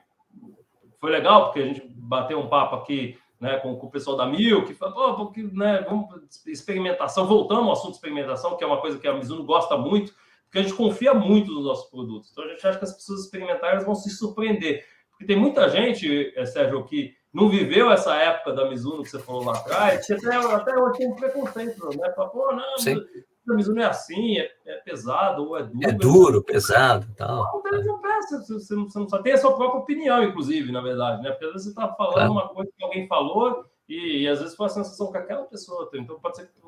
[1.00, 4.26] foi legal, porque a gente bateu um papo aqui né, com, com o pessoal da
[4.26, 6.08] Mil, que falou, porque, né, vamos,
[6.46, 10.12] experimentação, voltamos ao assunto de experimentação, que é uma coisa que a Mizuno gosta muito,
[10.48, 12.30] porque a gente confia muito nos nossos produtos.
[12.32, 14.84] Então a gente acha que as pessoas experimentárias vão se surpreender.
[15.10, 19.18] Porque tem muita gente, é, Sérgio, que não viveu essa época da Mizuno que você
[19.18, 22.10] falou lá atrás, que até, até hoje tem um preconceito, né?
[22.14, 22.98] Fala, pô, não, Sim
[23.52, 25.78] a Mizuno é assim, é, é, pesado ou é duro.
[25.82, 27.62] É duro, pesado tal.
[27.64, 29.24] Não, não, não peça, você, não, você não sabe.
[29.24, 31.30] Tem a sua própria opinião, inclusive, na verdade, né?
[31.30, 32.32] Porque às vezes você está falando claro.
[32.32, 35.90] uma coisa que alguém falou e, e, às vezes foi a sensação que aquela pessoa
[35.90, 36.02] tem.
[36.02, 36.58] Então pode ser que.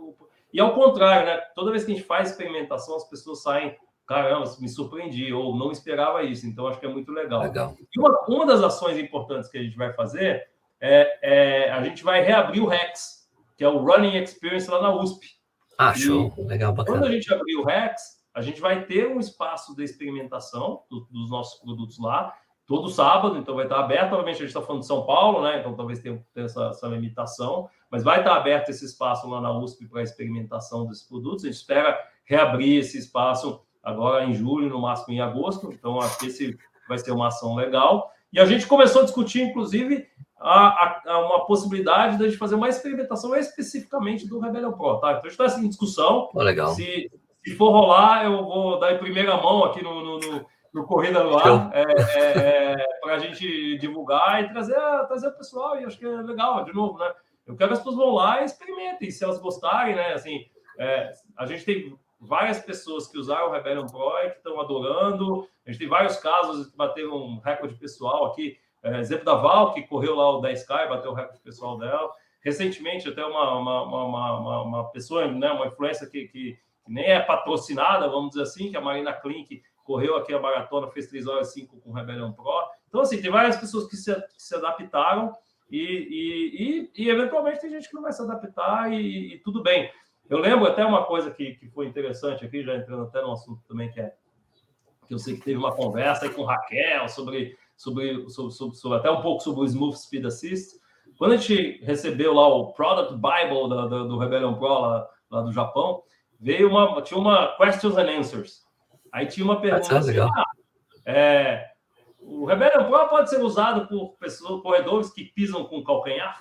[0.52, 1.36] E ao contrário, né?
[1.54, 3.76] Toda vez que a gente faz experimentação, as pessoas saem.
[4.06, 7.42] Caramba, me surpreendi, ou não esperava isso, então acho que é muito legal.
[7.42, 7.76] legal.
[7.78, 10.48] E uma, uma das ações importantes que a gente vai fazer
[10.80, 14.92] é, é a gente vai reabrir o REX, que é o Running Experience lá na
[14.92, 15.40] USP.
[15.80, 16.34] Ah, show.
[16.36, 16.98] E Legal, bacana.
[16.98, 21.06] Quando a gente abrir o Rex, a gente vai ter um espaço de experimentação do,
[21.10, 22.34] dos nossos produtos lá,
[22.70, 24.12] todo sábado, então vai estar aberto.
[24.12, 25.58] Obviamente, a gente está falando de São Paulo, né?
[25.58, 29.50] Então talvez tenha, tenha essa, essa, limitação, mas vai estar aberto esse espaço lá na
[29.50, 31.42] USP para experimentação desses produtos.
[31.42, 35.72] A gente espera reabrir esse espaço agora em julho, no máximo em agosto.
[35.72, 36.56] Então, acho que esse
[36.88, 38.12] vai ser uma ação legal.
[38.32, 40.06] E a gente começou a discutir, inclusive,
[40.38, 45.00] a, a, a uma possibilidade de a gente fazer uma experimentação especificamente do Rebellion Pro,
[45.00, 45.10] tá?
[45.10, 46.30] Então a gente está em discussão.
[46.32, 46.68] Oh, legal.
[46.68, 47.10] Se,
[47.44, 51.22] se for rolar, eu vou dar em primeira mão aqui no, no, no, no Corrida
[51.22, 54.74] no Ar é, é, é, para a gente divulgar e trazer,
[55.08, 55.80] trazer o pessoal.
[55.80, 57.12] E acho que é legal, de novo, né?
[57.46, 59.10] Eu quero que as pessoas vão lá e experimentem.
[59.10, 60.12] Se elas gostarem, né?
[60.12, 60.46] Assim,
[60.78, 65.48] é, a gente tem várias pessoas que usaram o Rebellion Pro e que estão adorando.
[65.66, 68.58] A gente tem vários casos que bateram um recorde pessoal aqui.
[68.82, 72.10] É, exemplo da Val, que correu lá o 10K e bateu o recorde pessoal dela.
[72.42, 77.20] Recentemente, até uma, uma, uma, uma, pessoa, né, uma influência que, que, que, nem é
[77.20, 81.26] patrocinada, vamos dizer assim, que é a Marina Klink correu aqui a maratona, fez 3
[81.26, 82.44] horas e 5 com o Rebelião Pro.
[82.88, 85.34] Então, assim, tem várias pessoas que se, que se adaptaram
[85.68, 89.90] e, e, e, e, eventualmente tem gente que não vai se adaptar e, tudo bem.
[90.28, 93.64] Eu lembro até uma coisa que, que foi interessante aqui, já entrando até no assunto
[93.66, 94.14] também, que é
[95.08, 98.98] que eu sei que teve uma conversa aí com Raquel sobre sobre, sobre, sobre, sobre,
[98.98, 100.78] até um pouco sobre o Smooth Speed Assist.
[101.18, 105.40] Quando a gente recebeu lá o Product Bible do, do, do Rebellion Pro lá, lá,
[105.40, 106.04] do Japão,
[106.38, 108.69] veio uma, tinha uma questions and answers.
[109.12, 110.44] Aí tinha uma pergunta assim, ah,
[111.04, 111.70] é,
[112.18, 116.40] o Rebellion Pro pode ser usado por pessoas, corredores que pisam com calcanhar?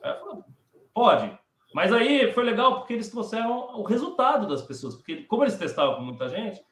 [0.00, 0.42] Falei,
[0.92, 1.38] pode.
[1.72, 5.96] Mas aí foi legal porque eles trouxeram o resultado das pessoas, porque como eles testavam
[5.96, 6.62] com muita gente,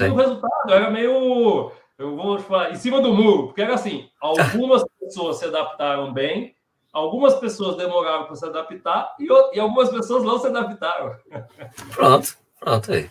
[0.00, 4.84] o resultado era meio eu vou falar em cima do muro, porque era assim: algumas
[5.00, 6.54] pessoas se adaptaram bem,
[6.92, 11.16] algumas pessoas demoraram para se adaptar e, e, algumas pessoas não se adaptaram.
[11.92, 12.36] Pronto.
[12.60, 13.10] Pronto aí.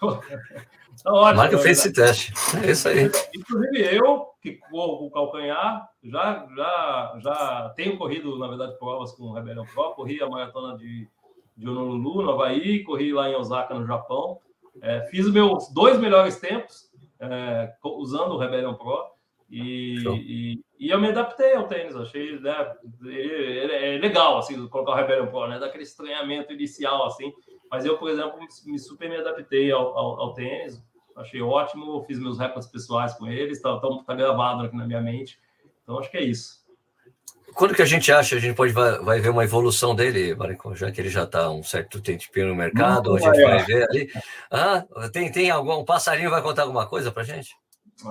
[1.06, 1.36] Ótimo.
[1.36, 2.32] Marca fez esse teste.
[2.62, 3.10] É isso aí.
[3.34, 9.12] Inclusive eu, que corro com o calcanhar, já, já, já tenho corrido, na verdade, provas
[9.12, 9.92] com o Rebelião Pro.
[9.94, 11.08] Corri a maratona de,
[11.56, 14.38] de Honolulu, no Havaí, corri lá em Osaka, no Japão.
[14.82, 19.10] É, fiz meus dois melhores tempos é, usando o Rebelião Pro.
[19.50, 22.72] E, e, e, eu me adaptei ao tênis, achei né,
[23.08, 25.58] é, é legal assim, colocar o Rebelião Pro, né?
[25.58, 27.32] Daquele estranhamento inicial, assim.
[27.70, 30.82] Mas eu, por exemplo, me, super me adaptei ao, ao, ao tênis
[31.16, 35.00] achei ótimo, fiz meus recordes pessoais com eles, tá, tá, tá gravado aqui na minha
[35.00, 35.38] mente.
[35.82, 36.60] Então acho que é isso.
[37.54, 40.74] Quando que a gente acha, a gente pode vai, vai ver uma evolução dele, Maricon,
[40.74, 43.88] já que ele já está um certo tempo no mercado, Muito a gente vai ver
[43.88, 44.10] ali.
[44.50, 47.56] Ah, tem, tem algum um passarinho vai contar alguma coisa para gente?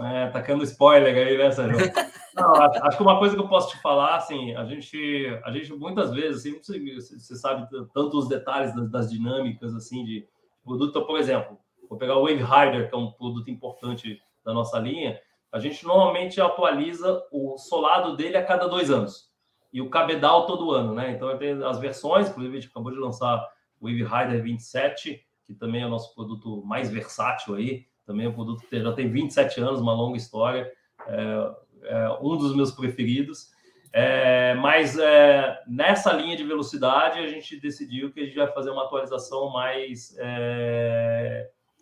[0.03, 1.77] É, tacando spoiler aí, né, Sérgio?
[2.35, 4.97] Não, acho que uma coisa que eu posso te falar, assim, a gente,
[5.43, 10.27] a gente muitas vezes, assim, você sabe tanto os detalhes das, das dinâmicas, assim, de
[10.63, 11.57] produto, então, por exemplo,
[11.89, 15.19] Vou pegar o Wave Rider, que é um produto importante da nossa linha.
[15.51, 19.29] A gente normalmente atualiza o solado dele a cada dois anos
[19.73, 21.11] e o cabedal todo ano, né?
[21.11, 23.47] Então tem as versões, inclusive a gente acabou de lançar
[23.79, 27.87] o Wave Rider 27, que também é o nosso produto mais versátil aí.
[28.05, 30.71] Também é um produto que já tem 27 anos, uma longa história.
[31.07, 31.51] É,
[31.83, 33.51] é um dos meus preferidos.
[33.91, 38.69] É, mas é, nessa linha de velocidade a gente decidiu que a gente vai fazer
[38.69, 40.15] uma atualização mais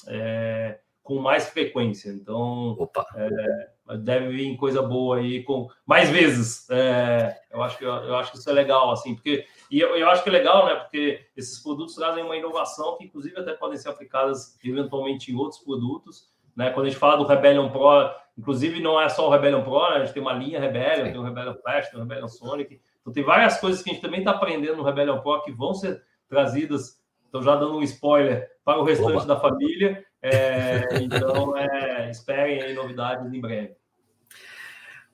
[0.08, 2.10] é, com mais frequência.
[2.10, 2.78] Então,
[3.16, 6.70] é, deve vir coisa boa aí com mais vezes.
[6.70, 10.10] É, eu acho que eu, acho que isso é legal, assim, porque e eu, eu
[10.10, 10.76] acho que é legal, né?
[10.76, 15.62] Porque esses produtos trazem uma inovação que, inclusive, até podem ser aplicadas eventualmente em outros
[15.62, 16.30] produtos.
[16.56, 16.72] Né?
[16.72, 19.98] Quando a gente fala do Rebellion Pro, inclusive não é só o Rebellion Pro, né?
[19.98, 21.12] a gente tem uma linha Rebellion, Sim.
[21.12, 22.82] tem o Rebellion Flash, tem o Rebellion Sonic.
[23.00, 25.74] Então tem várias coisas que a gente também está aprendendo no Rebellion Pro que vão
[25.74, 27.00] ser trazidas
[27.38, 29.26] Estou já dando um spoiler para o restante Oba.
[29.26, 30.04] da família.
[30.22, 33.76] É, então, é, esperem aí novidades em breve.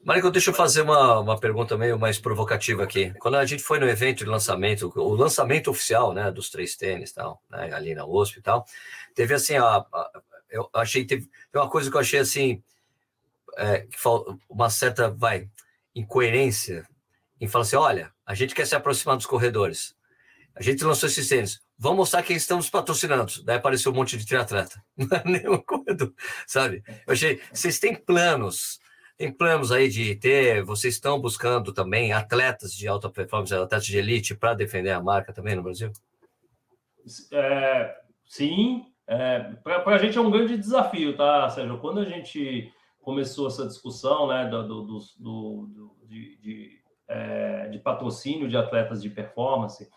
[0.04, 3.14] Marico, deixa eu fazer uma, uma pergunta meio mais provocativa aqui.
[3.20, 7.14] Quando a gente foi no evento de lançamento, o lançamento oficial, né, dos três tênis,
[7.14, 8.66] tal, né, ali na USP e tal,
[9.16, 10.12] teve assim, a, a,
[10.50, 12.62] eu achei, teve, teve uma coisa que eu achei assim,
[13.58, 13.88] é,
[14.50, 15.50] uma certa, vai,
[15.96, 16.86] incoerência
[17.40, 19.96] em falar assim, olha, a gente quer se aproximar dos corredores,
[20.54, 23.32] a gente lançou esses tênis, vamos mostrar quem estamos patrocinando.
[23.44, 24.82] Daí apareceu um monte de triatleta.
[25.12, 26.14] É nenhum corredor,
[26.48, 26.84] sabe?
[27.06, 28.80] Eu achei, vocês têm planos,
[29.18, 33.98] tem planos aí de ter, vocês estão buscando também atletas de alta performance, atletas de
[33.98, 35.92] elite para defender a marca também no Brasil?
[37.32, 41.80] É, sim, é, para a gente é um grande desafio, tá, Sérgio?
[41.80, 47.80] Quando a gente começou essa discussão né, do, do, do, do de, de, é, de
[47.80, 49.90] patrocínio de atletas de performance,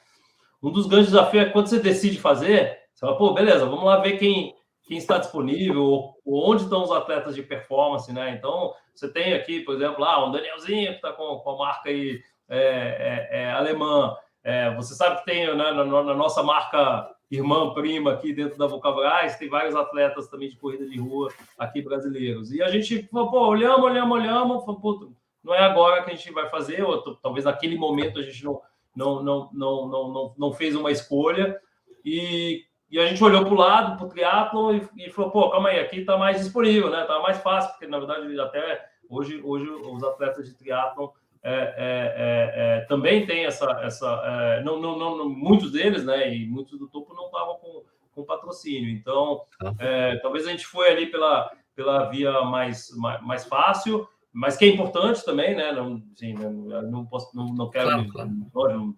[0.62, 3.98] um dos grandes desafios é quando você decide fazer, você fala, pô, beleza, vamos lá
[3.98, 8.30] ver quem, quem está disponível, onde estão os atletas de performance, né?
[8.30, 11.90] Então, você tem aqui, por exemplo, lá um Danielzinho que está com, com a marca
[11.90, 14.16] aí é, é, é, alemã.
[14.42, 18.66] É, você sabe que tem né, na, na, nossa marca irmã, prima aqui dentro da
[18.66, 22.52] Vocabrais, tem vários atletas também de corrida de rua aqui brasileiros.
[22.52, 26.30] E a gente falou, pô, olhamos, olhamos, olhamos, falou, não é agora que a gente
[26.32, 28.60] vai fazer, ou talvez naquele momento a gente não
[28.96, 31.60] não, não, não, não, não, não fez uma escolha.
[32.04, 35.50] E, e a gente olhou para o lado, para o triatlon, e, e, falou, pô,
[35.50, 37.02] calma aí, aqui está mais disponível, né?
[37.02, 41.08] Está mais fácil, porque na verdade até hoje, hoje os atletas de triatlon
[41.42, 46.34] é, é, é, é também tem essa, essa é, não, não, não, muitos deles, né?
[46.34, 47.82] E muitos do topo não estavam com,
[48.14, 48.90] com patrocínio.
[48.90, 49.74] Então, tá.
[49.78, 54.66] é, talvez a gente foi ali pela, pela via mais, mais, mais fácil mas que
[54.66, 55.72] é importante também, né?
[55.72, 58.94] Não, assim, não, posso, não, não quero claro, claro.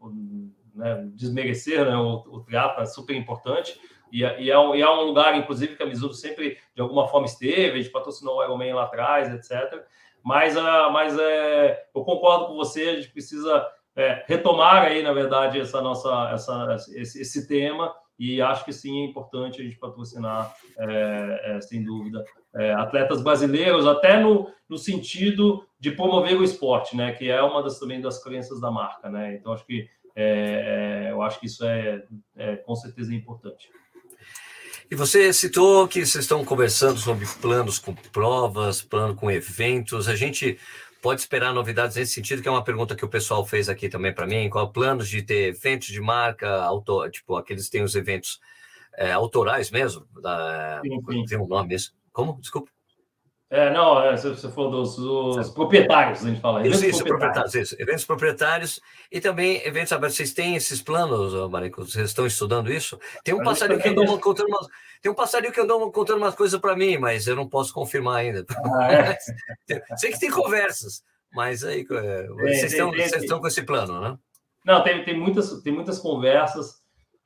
[0.75, 3.81] Né, desmerecer né, o, o é super importante.
[4.11, 7.07] E, e, é um, e é um lugar, inclusive, que a Mizuno sempre, de alguma
[7.07, 9.81] forma, esteve, a gente patrocinou o Ironman lá atrás, etc.
[10.25, 15.13] Mas, uh, mas é, eu concordo com você, a gente precisa é, retomar aí, na
[15.13, 19.79] verdade, essa nossa, essa, esse, esse tema e acho que sim é importante a gente
[19.79, 26.43] patrocinar, é, é, sem dúvida, é, atletas brasileiros, até no, no sentido de promover o
[26.43, 27.13] esporte, né?
[27.13, 29.37] Que é uma das também das crenças da marca, né?
[29.37, 32.03] Então acho que é, é, eu acho que isso é,
[32.37, 33.71] é, com certeza importante.
[34.91, 40.09] E você citou que vocês estão conversando sobre planos com provas, plano com eventos.
[40.09, 40.59] A gente
[41.01, 44.13] pode esperar novidades nesse sentido, que é uma pergunta que o pessoal fez aqui também
[44.13, 48.41] para mim, qual planos de ter eventos de marca, autor, tipo, aqueles têm os eventos
[48.97, 51.25] é, autorais mesmo, da, sim, sim.
[51.25, 51.95] tem um nome mesmo.
[52.13, 52.41] Como?
[52.41, 52.71] Desculpa.
[53.51, 56.67] É, não, é, você falou dos, dos proprietários, a gente fala.
[56.67, 57.55] Isso, isso, proprietários.
[57.55, 58.81] isso, eventos proprietários
[59.11, 60.19] e também eventos abertos.
[60.19, 61.83] Vocês têm esses planos, Marico?
[61.83, 62.99] Vocês estão estudando isso?
[63.25, 64.69] Tem um passarinho que andou contando umas,
[65.01, 68.17] tem um passarinho que andou contando umas coisas para mim, mas eu não posso confirmar
[68.17, 68.45] ainda.
[68.79, 69.19] Ah, é?
[69.97, 74.19] Sei que tem conversas, mas aí é, vocês, estão, vocês estão com esse plano, né?
[74.65, 76.78] Não, tem, tem, muitas, tem muitas conversas.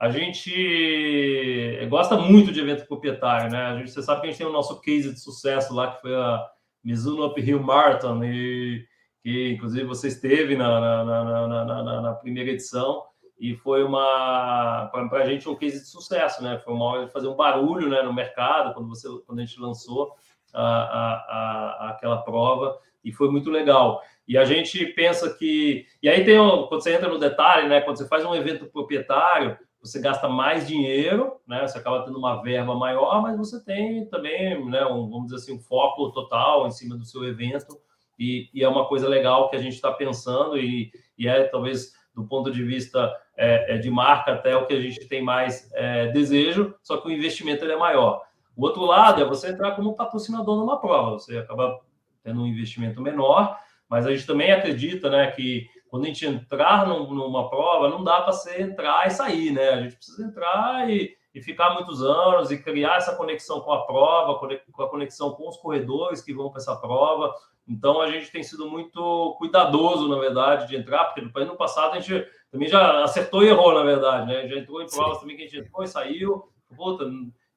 [0.03, 3.67] A gente gosta muito de evento proprietário, né?
[3.67, 6.01] A gente, você sabe que a gente tem o nosso case de sucesso lá, que
[6.01, 6.45] foi a
[6.83, 8.85] Mizuno Uphill Marathon, e,
[9.23, 13.05] que inclusive você esteve na, na, na, na, na primeira edição,
[13.39, 16.59] e foi uma, para a gente, um case de sucesso, né?
[16.59, 19.61] Foi uma hora de fazer um barulho né, no mercado, quando, você, quando a gente
[19.61, 20.17] lançou
[20.53, 24.03] a, a, a, aquela prova, e foi muito legal.
[24.27, 25.87] E a gente pensa que.
[26.03, 26.39] E aí tem.
[26.69, 27.81] Quando você entra no detalhe, né?
[27.83, 31.67] Quando você faz um evento proprietário, você gasta mais dinheiro, né?
[31.67, 34.87] Você acaba tendo uma verba maior, mas você tem também, né?
[34.87, 37.77] Um, vamos dizer assim, um foco total em cima do seu evento.
[38.17, 41.93] E, e é uma coisa legal que a gente está pensando, e, e, é talvez
[42.15, 45.69] do ponto de vista é, é, de marca até o que a gente tem mais
[45.73, 48.23] é, desejo, só que o investimento é maior.
[48.55, 51.81] O outro lado é você entrar como patrocinador numa prova, você acaba
[52.23, 56.89] tendo um investimento menor, mas a gente também acredita né, que quando a gente entrar
[56.89, 59.69] numa prova, não dá para você entrar e sair, né?
[59.69, 63.85] A gente precisa entrar e, e ficar muitos anos e criar essa conexão com a
[63.85, 64.39] prova,
[64.73, 67.35] com a conexão com os corredores que vão para essa prova.
[67.69, 71.93] Então a gente tem sido muito cuidadoso, na verdade, de entrar, porque no ano passado
[71.93, 74.49] a gente também já acertou e errou, na verdade, né?
[74.49, 75.21] Já entrou em provas Sim.
[75.21, 76.49] também que a gente entrou e saiu.
[76.75, 77.05] Puta,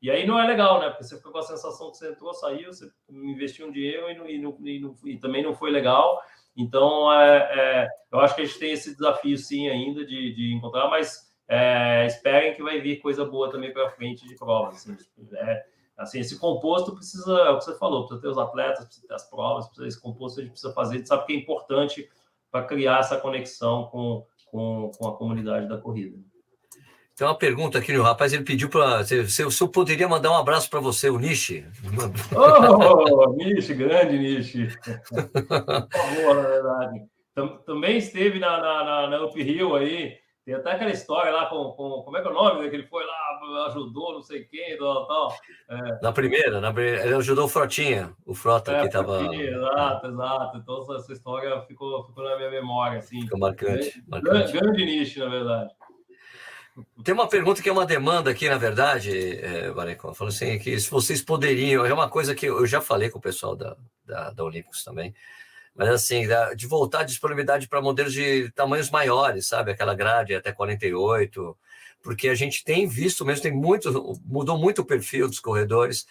[0.02, 0.90] e aí não é legal, né?
[0.90, 4.18] Porque você fica com a sensação que você entrou, saiu, você investiu um dinheiro e,
[4.18, 6.22] não, e, não, e, não, e também não foi legal.
[6.56, 10.54] Então, é, é, eu acho que a gente tem esse desafio, sim, ainda de, de
[10.54, 14.76] encontrar, mas é, esperem que vai vir coisa boa também para frente de provas.
[14.76, 14.98] Assim,
[15.34, 15.66] é,
[15.98, 19.14] assim, esse composto precisa, é o que você falou, precisa ter os atletas, precisa ter
[19.14, 22.10] as provas, precisa esse composto a gente precisa fazer, a gente sabe que é importante
[22.50, 26.18] para criar essa conexão com, com, com a comunidade da corrida.
[27.16, 29.06] Tem uma pergunta aqui, o rapaz, ele pediu para.
[29.06, 31.66] Se, se, se eu poderia mandar um abraço para você, o Nishi.
[32.36, 34.68] Oh, Nishi, grande Nishi.
[34.84, 37.02] Por favor, na verdade.
[37.66, 40.18] Também esteve na, na, na, na Up Hill aí.
[40.46, 42.04] Tem até aquela história lá com, com.
[42.04, 42.62] Como é que é o nome?
[42.62, 42.70] Né?
[42.70, 45.34] Que ele foi lá, ajudou não sei quem, tal, tal.
[45.70, 46.00] É.
[46.02, 49.22] Na primeira, na, ele ajudou o Frotinha, o Frota é, que estava.
[49.34, 50.58] Exato, exato.
[50.58, 53.00] Então essa história ficou, ficou na minha memória.
[53.00, 53.22] Assim.
[53.22, 53.90] Ficou marcante.
[53.90, 54.52] Grande, marcante.
[54.52, 55.74] grande nicho, na verdade.
[57.04, 59.74] Tem uma pergunta que é uma demanda aqui, na verdade, é,
[60.14, 63.22] falando assim, que se vocês poderiam, é uma coisa que eu já falei com o
[63.22, 65.16] pessoal da, da, da Olímpicos também,
[65.74, 69.72] mas assim, de voltar a disponibilidade para modelos de tamanhos maiores, sabe?
[69.72, 71.58] Aquela grade até 48,
[72.02, 76.06] porque a gente tem visto mesmo, tem muito, mudou muito o perfil dos corredores,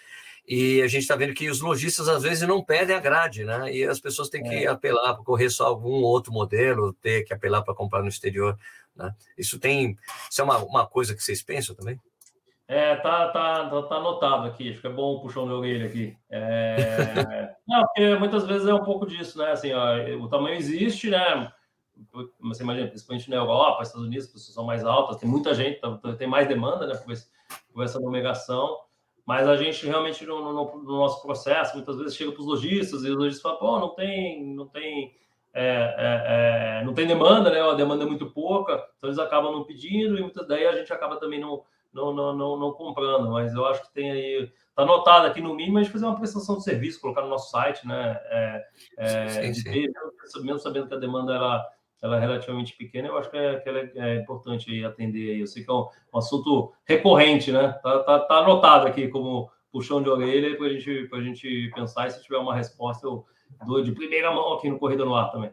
[0.47, 3.75] e a gente está vendo que os lojistas às vezes não pedem a grade, né?
[3.75, 4.67] E as pessoas têm que é.
[4.67, 8.59] apelar para correr só algum outro modelo, ter que apelar para comprar no exterior.
[8.97, 9.15] Né?
[9.37, 9.97] Isso tem.
[10.31, 12.01] Isso é uma, uma coisa que vocês pensam também?
[12.67, 15.85] É, tá, tá, tá, tá anotado aqui, acho que é bom puxar o meu orelha
[15.85, 16.17] aqui.
[16.31, 17.55] É...
[17.69, 19.53] Não, porque muitas vezes é um pouco disso, né?
[19.53, 21.53] Assim, ó, o tamanho existe, né?
[22.41, 25.79] Você imagina, principalmente na Europa, Estados Unidos, as pessoas são mais altas, tem muita gente,
[25.79, 26.95] tá, tá, tem mais demanda, né?
[26.97, 28.81] Por, essa numeração,
[29.27, 33.05] mas a gente realmente no, no, no nosso processo, muitas vezes chega para os lojistas
[33.05, 35.15] e os lojistas falam, pô, não tem, não tem
[35.55, 37.61] é, é, é, não tem demanda, né?
[37.63, 40.93] A demanda é muito pouca, então eles acabam não pedindo e muitas daí a gente
[40.93, 41.63] acaba também não,
[41.93, 43.31] não, não, não, não comprando.
[43.31, 46.19] Mas eu acho que tem aí, está anotado aqui no mínimo a gente fazer uma
[46.19, 48.21] prestação de serviço, colocar no nosso site, né?
[48.25, 48.65] É,
[48.99, 49.73] é, sim, sim.
[49.73, 49.93] Ter,
[50.43, 51.65] mesmo sabendo que a demanda era,
[52.03, 55.41] ela é relativamente pequena, eu acho que é, que é, é importante aí atender aí.
[55.41, 57.79] Eu sei que é um, um assunto recorrente, né?
[57.81, 62.11] Tá, tá, tá anotado aqui como puxão de orelha para gente, a gente pensar e
[62.11, 63.25] se tiver uma resposta eu
[63.65, 65.51] do, de primeira mão aqui no Corrida no Ar também.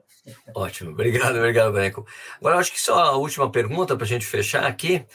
[0.56, 2.06] Ótimo, obrigado, obrigado, Branco.
[2.39, 5.06] Agora, acho que só a última pergunta para a gente fechar aqui.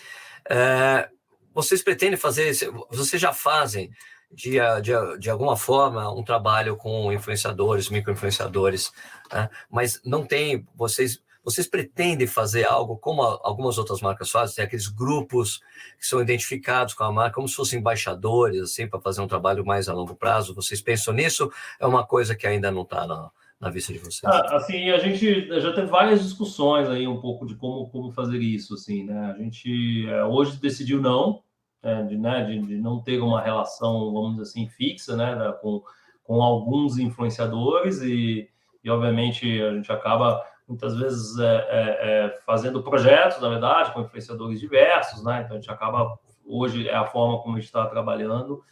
[0.48, 1.08] É,
[1.52, 2.52] vocês pretendem fazer,
[2.90, 3.90] vocês já fazem
[4.30, 8.92] de, de, de alguma forma um trabalho com influenciadores, microinfluenciadores,
[9.32, 9.48] né?
[9.70, 14.56] mas não tem, vocês vocês pretendem fazer algo como algumas outras marcas fazem?
[14.56, 15.60] Tem aqueles grupos
[15.96, 19.64] que são identificados com a marca, como se fossem embaixadores, assim, para fazer um trabalho
[19.64, 20.56] mais a longo prazo?
[20.56, 21.48] Vocês pensam nisso?
[21.78, 23.30] É uma coisa que ainda não está na,
[23.60, 24.24] na vista de vocês?
[24.24, 28.38] Ah, assim, a gente já teve várias discussões aí um pouco de como, como fazer
[28.38, 29.32] isso, assim, né?
[29.32, 31.44] A gente é, hoje decidiu não,
[31.80, 35.80] é, de, né, de, de, não ter uma relação, vamos dizer assim, fixa, né, com,
[36.24, 38.50] com alguns influenciadores e,
[38.82, 44.00] e obviamente a gente acaba muitas vezes é, é, é, fazendo projetos, na verdade, com
[44.00, 45.42] influenciadores diversos, né?
[45.44, 48.62] Então a gente acaba hoje é a forma como a gente está trabalhando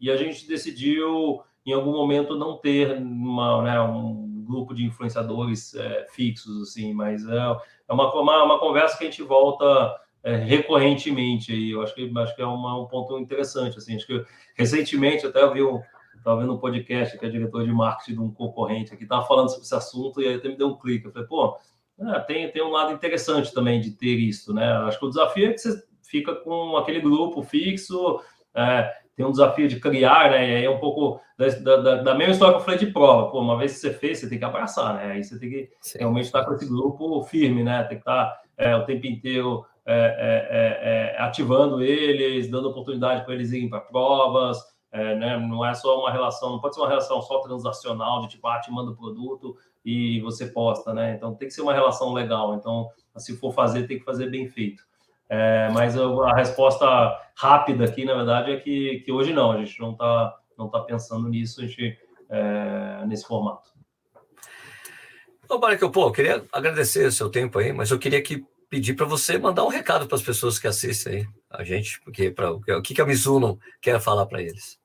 [0.00, 5.74] e a gente decidiu em algum momento não ter uma, né, um grupo de influenciadores
[5.74, 7.36] é, fixos, assim, mas é,
[7.88, 11.70] é uma, uma, uma, conversa que a gente volta é, recorrentemente aí.
[11.70, 14.24] Eu acho que, acho que é uma, um ponto interessante, assim, acho que
[14.56, 15.80] recentemente até eu vi um
[16.22, 19.48] estava vendo um podcast que é diretor de marketing de um concorrente aqui, estava falando
[19.48, 21.06] sobre esse assunto e aí até me deu um clique.
[21.06, 21.58] Eu falei, pô,
[22.00, 24.72] é, tem, tem um lado interessante também de ter isso, né?
[24.72, 28.20] Acho que o desafio é que você fica com aquele grupo fixo,
[28.54, 30.48] é, tem um desafio de criar, né?
[30.48, 33.30] E aí é um pouco da, da, da, mesma história que eu falei de prova.
[33.30, 35.12] Pô, uma vez que você fez, você tem que abraçar, né?
[35.12, 35.98] Aí você tem que Sim.
[35.98, 37.82] realmente estar com esse grupo firme, né?
[37.84, 43.24] Tem que estar é, o tempo inteiro é, é, é, é ativando eles, dando oportunidade
[43.24, 44.58] para eles irem para provas,
[44.92, 45.38] né?
[45.38, 48.60] Não é só uma relação, não pode ser uma relação só transacional, de tipo, ah,
[48.60, 51.14] te manda o produto e você posta, né?
[51.14, 52.54] Então tem que ser uma relação legal.
[52.54, 54.84] Então, se for fazer, tem que fazer bem feito.
[55.28, 56.86] É, mas a resposta
[57.34, 60.80] rápida aqui, na verdade, é que, que hoje não, a gente não está não tá
[60.80, 63.70] pensando nisso, a gente, é, nesse formato.
[65.48, 68.94] Ô, Marco, pô, eu queria agradecer o seu tempo aí, mas eu queria que pedir
[68.94, 72.52] para você mandar um recado para as pessoas que assistem aí a gente, porque pra,
[72.52, 74.78] o que, que a Mizuno quer falar para eles.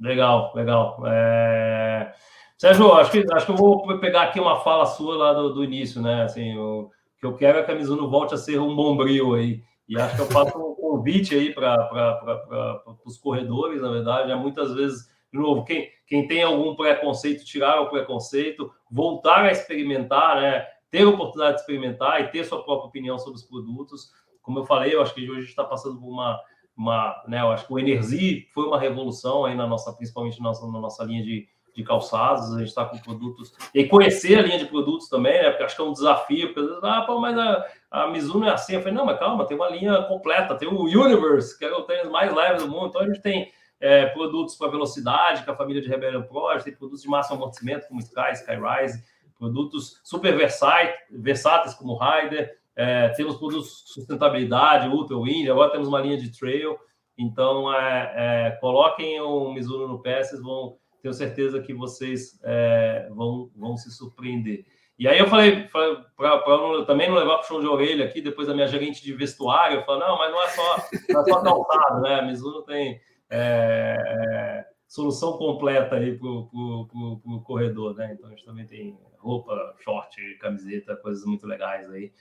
[0.00, 1.02] Legal, legal.
[1.06, 2.12] É...
[2.58, 5.64] Sérgio, acho que, acho que eu vou pegar aqui uma fala sua lá do, do
[5.64, 6.22] início, né?
[6.22, 9.62] Assim, o que eu quero é que a Mizuno volte a ser um bombril aí.
[9.88, 14.30] E acho que eu faço um convite aí para os corredores, na verdade.
[14.30, 19.52] É muitas vezes, de novo, quem, quem tem algum preconceito, tirar o preconceito, voltar a
[19.52, 20.66] experimentar, né?
[20.92, 24.10] ter a oportunidade de experimentar e ter sua própria opinião sobre os produtos.
[24.42, 26.38] Como eu falei, eu acho que hoje a gente está passando por uma,
[26.76, 30.44] uma né, eu acho que o Energy foi uma revolução aí na nossa, principalmente na
[30.44, 33.52] nossa, na nossa linha de, de calçados, a gente está com produtos.
[33.74, 35.50] E conhecer a linha de produtos também, né?
[35.50, 38.74] Porque acho que é um desafio, porque ah, pô, mas a, a Mizuno é assim.
[38.74, 41.82] Eu falei, não, mas calma, tem uma linha completa, tem o Universe, que é o
[41.82, 42.88] tênis mais leve do mundo.
[42.88, 46.54] Então a gente tem é, produtos para velocidade, com a família de Rebellion Pro, a
[46.54, 49.02] gente tem produtos de massa amortecimento, como Sky, Skyrise,
[49.36, 56.00] produtos super versáteis, como Rider, é, temos produtos de sustentabilidade, Ultra Wind, agora temos uma
[56.00, 56.76] linha de trail.
[57.18, 63.08] Então, é, é, coloquem o Mizuno no pé, vocês vão tenho certeza que vocês é,
[63.10, 64.64] vão, vão se surpreender.
[64.96, 65.68] E aí eu falei,
[66.16, 69.84] para também não levar chão de orelha aqui, depois a minha gerente de vestuário, eu
[69.84, 72.20] falei, não, mas não é só, é só calçado, né?
[72.20, 78.12] A Mizuno tem é, é, solução completa aí para o corredor, né?
[78.12, 82.12] Então a gente também tem roupa, short, camiseta, coisas muito legais aí.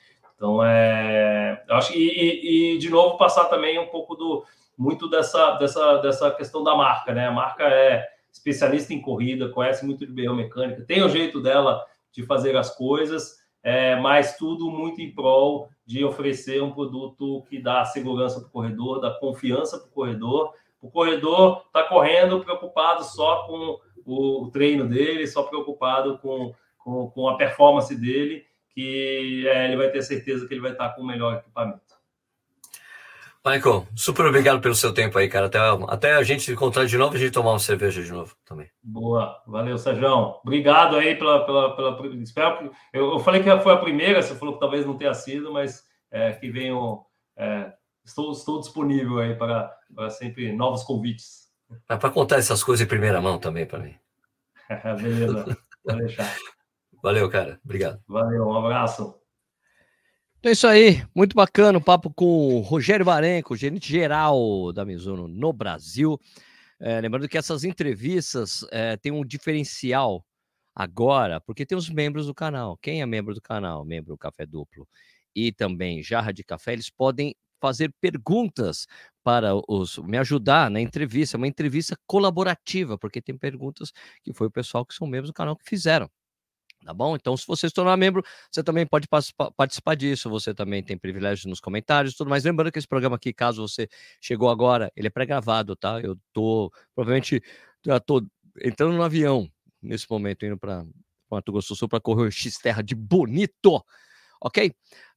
[0.41, 4.43] Então é, eu acho que e, e, de novo passar também um pouco do
[4.75, 7.27] muito dessa dessa dessa questão da marca, né?
[7.27, 12.25] A marca é especialista em corrida, conhece muito de biomecânica, tem o jeito dela de
[12.25, 17.85] fazer as coisas, é, mas tudo muito em prol de oferecer um produto que dá
[17.85, 20.55] segurança para o corredor, dá confiança para o corredor.
[20.81, 27.29] O corredor está correndo preocupado só com o treino dele, só preocupado com, com, com
[27.29, 28.43] a performance dele,
[28.73, 31.91] que é, ele vai ter certeza que ele vai estar com o melhor equipamento.
[33.43, 35.47] Michael, super obrigado pelo seu tempo aí, cara.
[35.47, 38.11] Até, até a gente se encontrar de novo e a gente tomar uma cerveja de
[38.11, 38.69] novo também.
[38.83, 40.07] Boa, valeu, Sérgio.
[40.43, 41.43] Obrigado aí pela.
[41.43, 44.85] pela, pela espero que, eu, eu, falei que foi a primeira, você falou que talvez
[44.85, 47.03] não tenha sido, mas é, que venham.
[47.35, 47.73] É,
[48.05, 51.49] estou, estou disponível aí para, para sempre novos convites.
[51.89, 53.95] É para contar essas coisas em primeira mão também para mim.
[55.01, 56.35] Beleza, vou deixar.
[57.01, 57.59] Valeu, cara.
[57.63, 58.01] Obrigado.
[58.07, 59.15] Valeu, um abraço.
[60.39, 64.83] Então é isso aí, muito bacana o papo com o Rogério Barenco, gerente geral da
[64.83, 66.19] Mizuno no Brasil.
[66.79, 70.25] É, lembrando que essas entrevistas é, têm um diferencial
[70.75, 72.75] agora, porque tem os membros do canal.
[72.77, 74.87] Quem é membro do canal, membro do Café Duplo
[75.35, 78.87] e também Jarra de Café, eles podem fazer perguntas
[79.23, 83.91] para os me ajudar na entrevista, é uma entrevista colaborativa, porque tem perguntas
[84.23, 86.09] que foi o pessoal que são membros do canal que fizeram.
[86.83, 87.15] Tá bom?
[87.15, 89.07] Então, se você se tornar membro, você também pode
[89.55, 90.29] participar disso.
[90.29, 92.43] Você também tem privilégios nos comentários tudo mais.
[92.43, 93.87] Lembrando que esse programa aqui, caso você
[94.19, 95.99] chegou agora, ele é pré-gravado, tá?
[96.01, 97.41] Eu tô, provavelmente,
[97.85, 98.25] já tô
[98.63, 99.47] entrando no avião
[99.81, 100.83] nesse momento, indo para
[101.29, 103.83] Mato Grosso do Sul para correr o X-Terra de bonito.
[104.41, 104.73] Ok?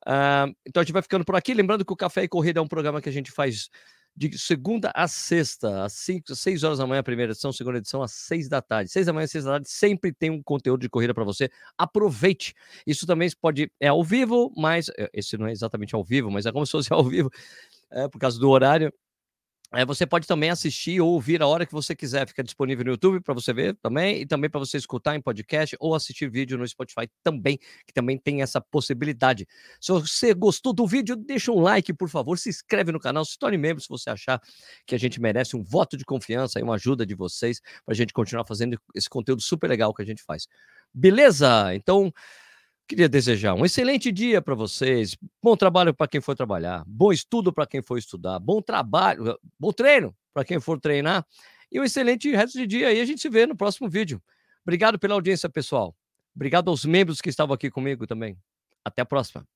[0.07, 1.55] Uh, então a gente vai ficando por aqui.
[1.55, 3.71] Lembrando que o Café e Corrida é um programa que a gente faz
[4.17, 8.13] de segunda a sexta, às 5, 6 horas da manhã, primeira edição, segunda edição, às
[8.13, 8.91] 6 da tarde.
[8.91, 11.51] 6 da manhã, 6 da tarde, sempre tem um conteúdo de corrida para você.
[11.77, 12.55] Aproveite.
[12.87, 13.71] Isso também pode.
[13.81, 14.89] É ao vivo, mas.
[14.97, 17.31] É, esse não é exatamente ao vivo, mas é como se fosse ao vivo,
[17.91, 18.93] é, por causa do horário.
[19.77, 22.29] É, você pode também assistir ou ouvir a hora que você quiser.
[22.29, 25.77] Fica disponível no YouTube para você ver também e também para você escutar em podcast
[25.81, 29.47] ou assistir vídeo no Spotify também, que também tem essa possibilidade.
[29.81, 33.37] Se você gostou do vídeo, deixa um like, por favor, se inscreve no canal, se
[33.37, 34.41] torne membro se você achar
[34.87, 37.97] que a gente merece um voto de confiança e uma ajuda de vocês para a
[37.97, 40.47] gente continuar fazendo esse conteúdo super legal que a gente faz.
[40.95, 41.75] Beleza?
[41.75, 42.13] Então,
[42.87, 47.51] Queria desejar um excelente dia para vocês, bom trabalho para quem for trabalhar, bom estudo
[47.51, 51.27] para quem for estudar, bom trabalho, bom treino para quem for treinar
[51.73, 52.93] e um excelente resto de dia.
[52.93, 54.23] E a gente se vê no próximo vídeo.
[54.63, 55.97] Obrigado pela audiência, pessoal.
[56.35, 58.37] Obrigado aos membros que estavam aqui comigo também.
[58.85, 59.47] Até a próxima.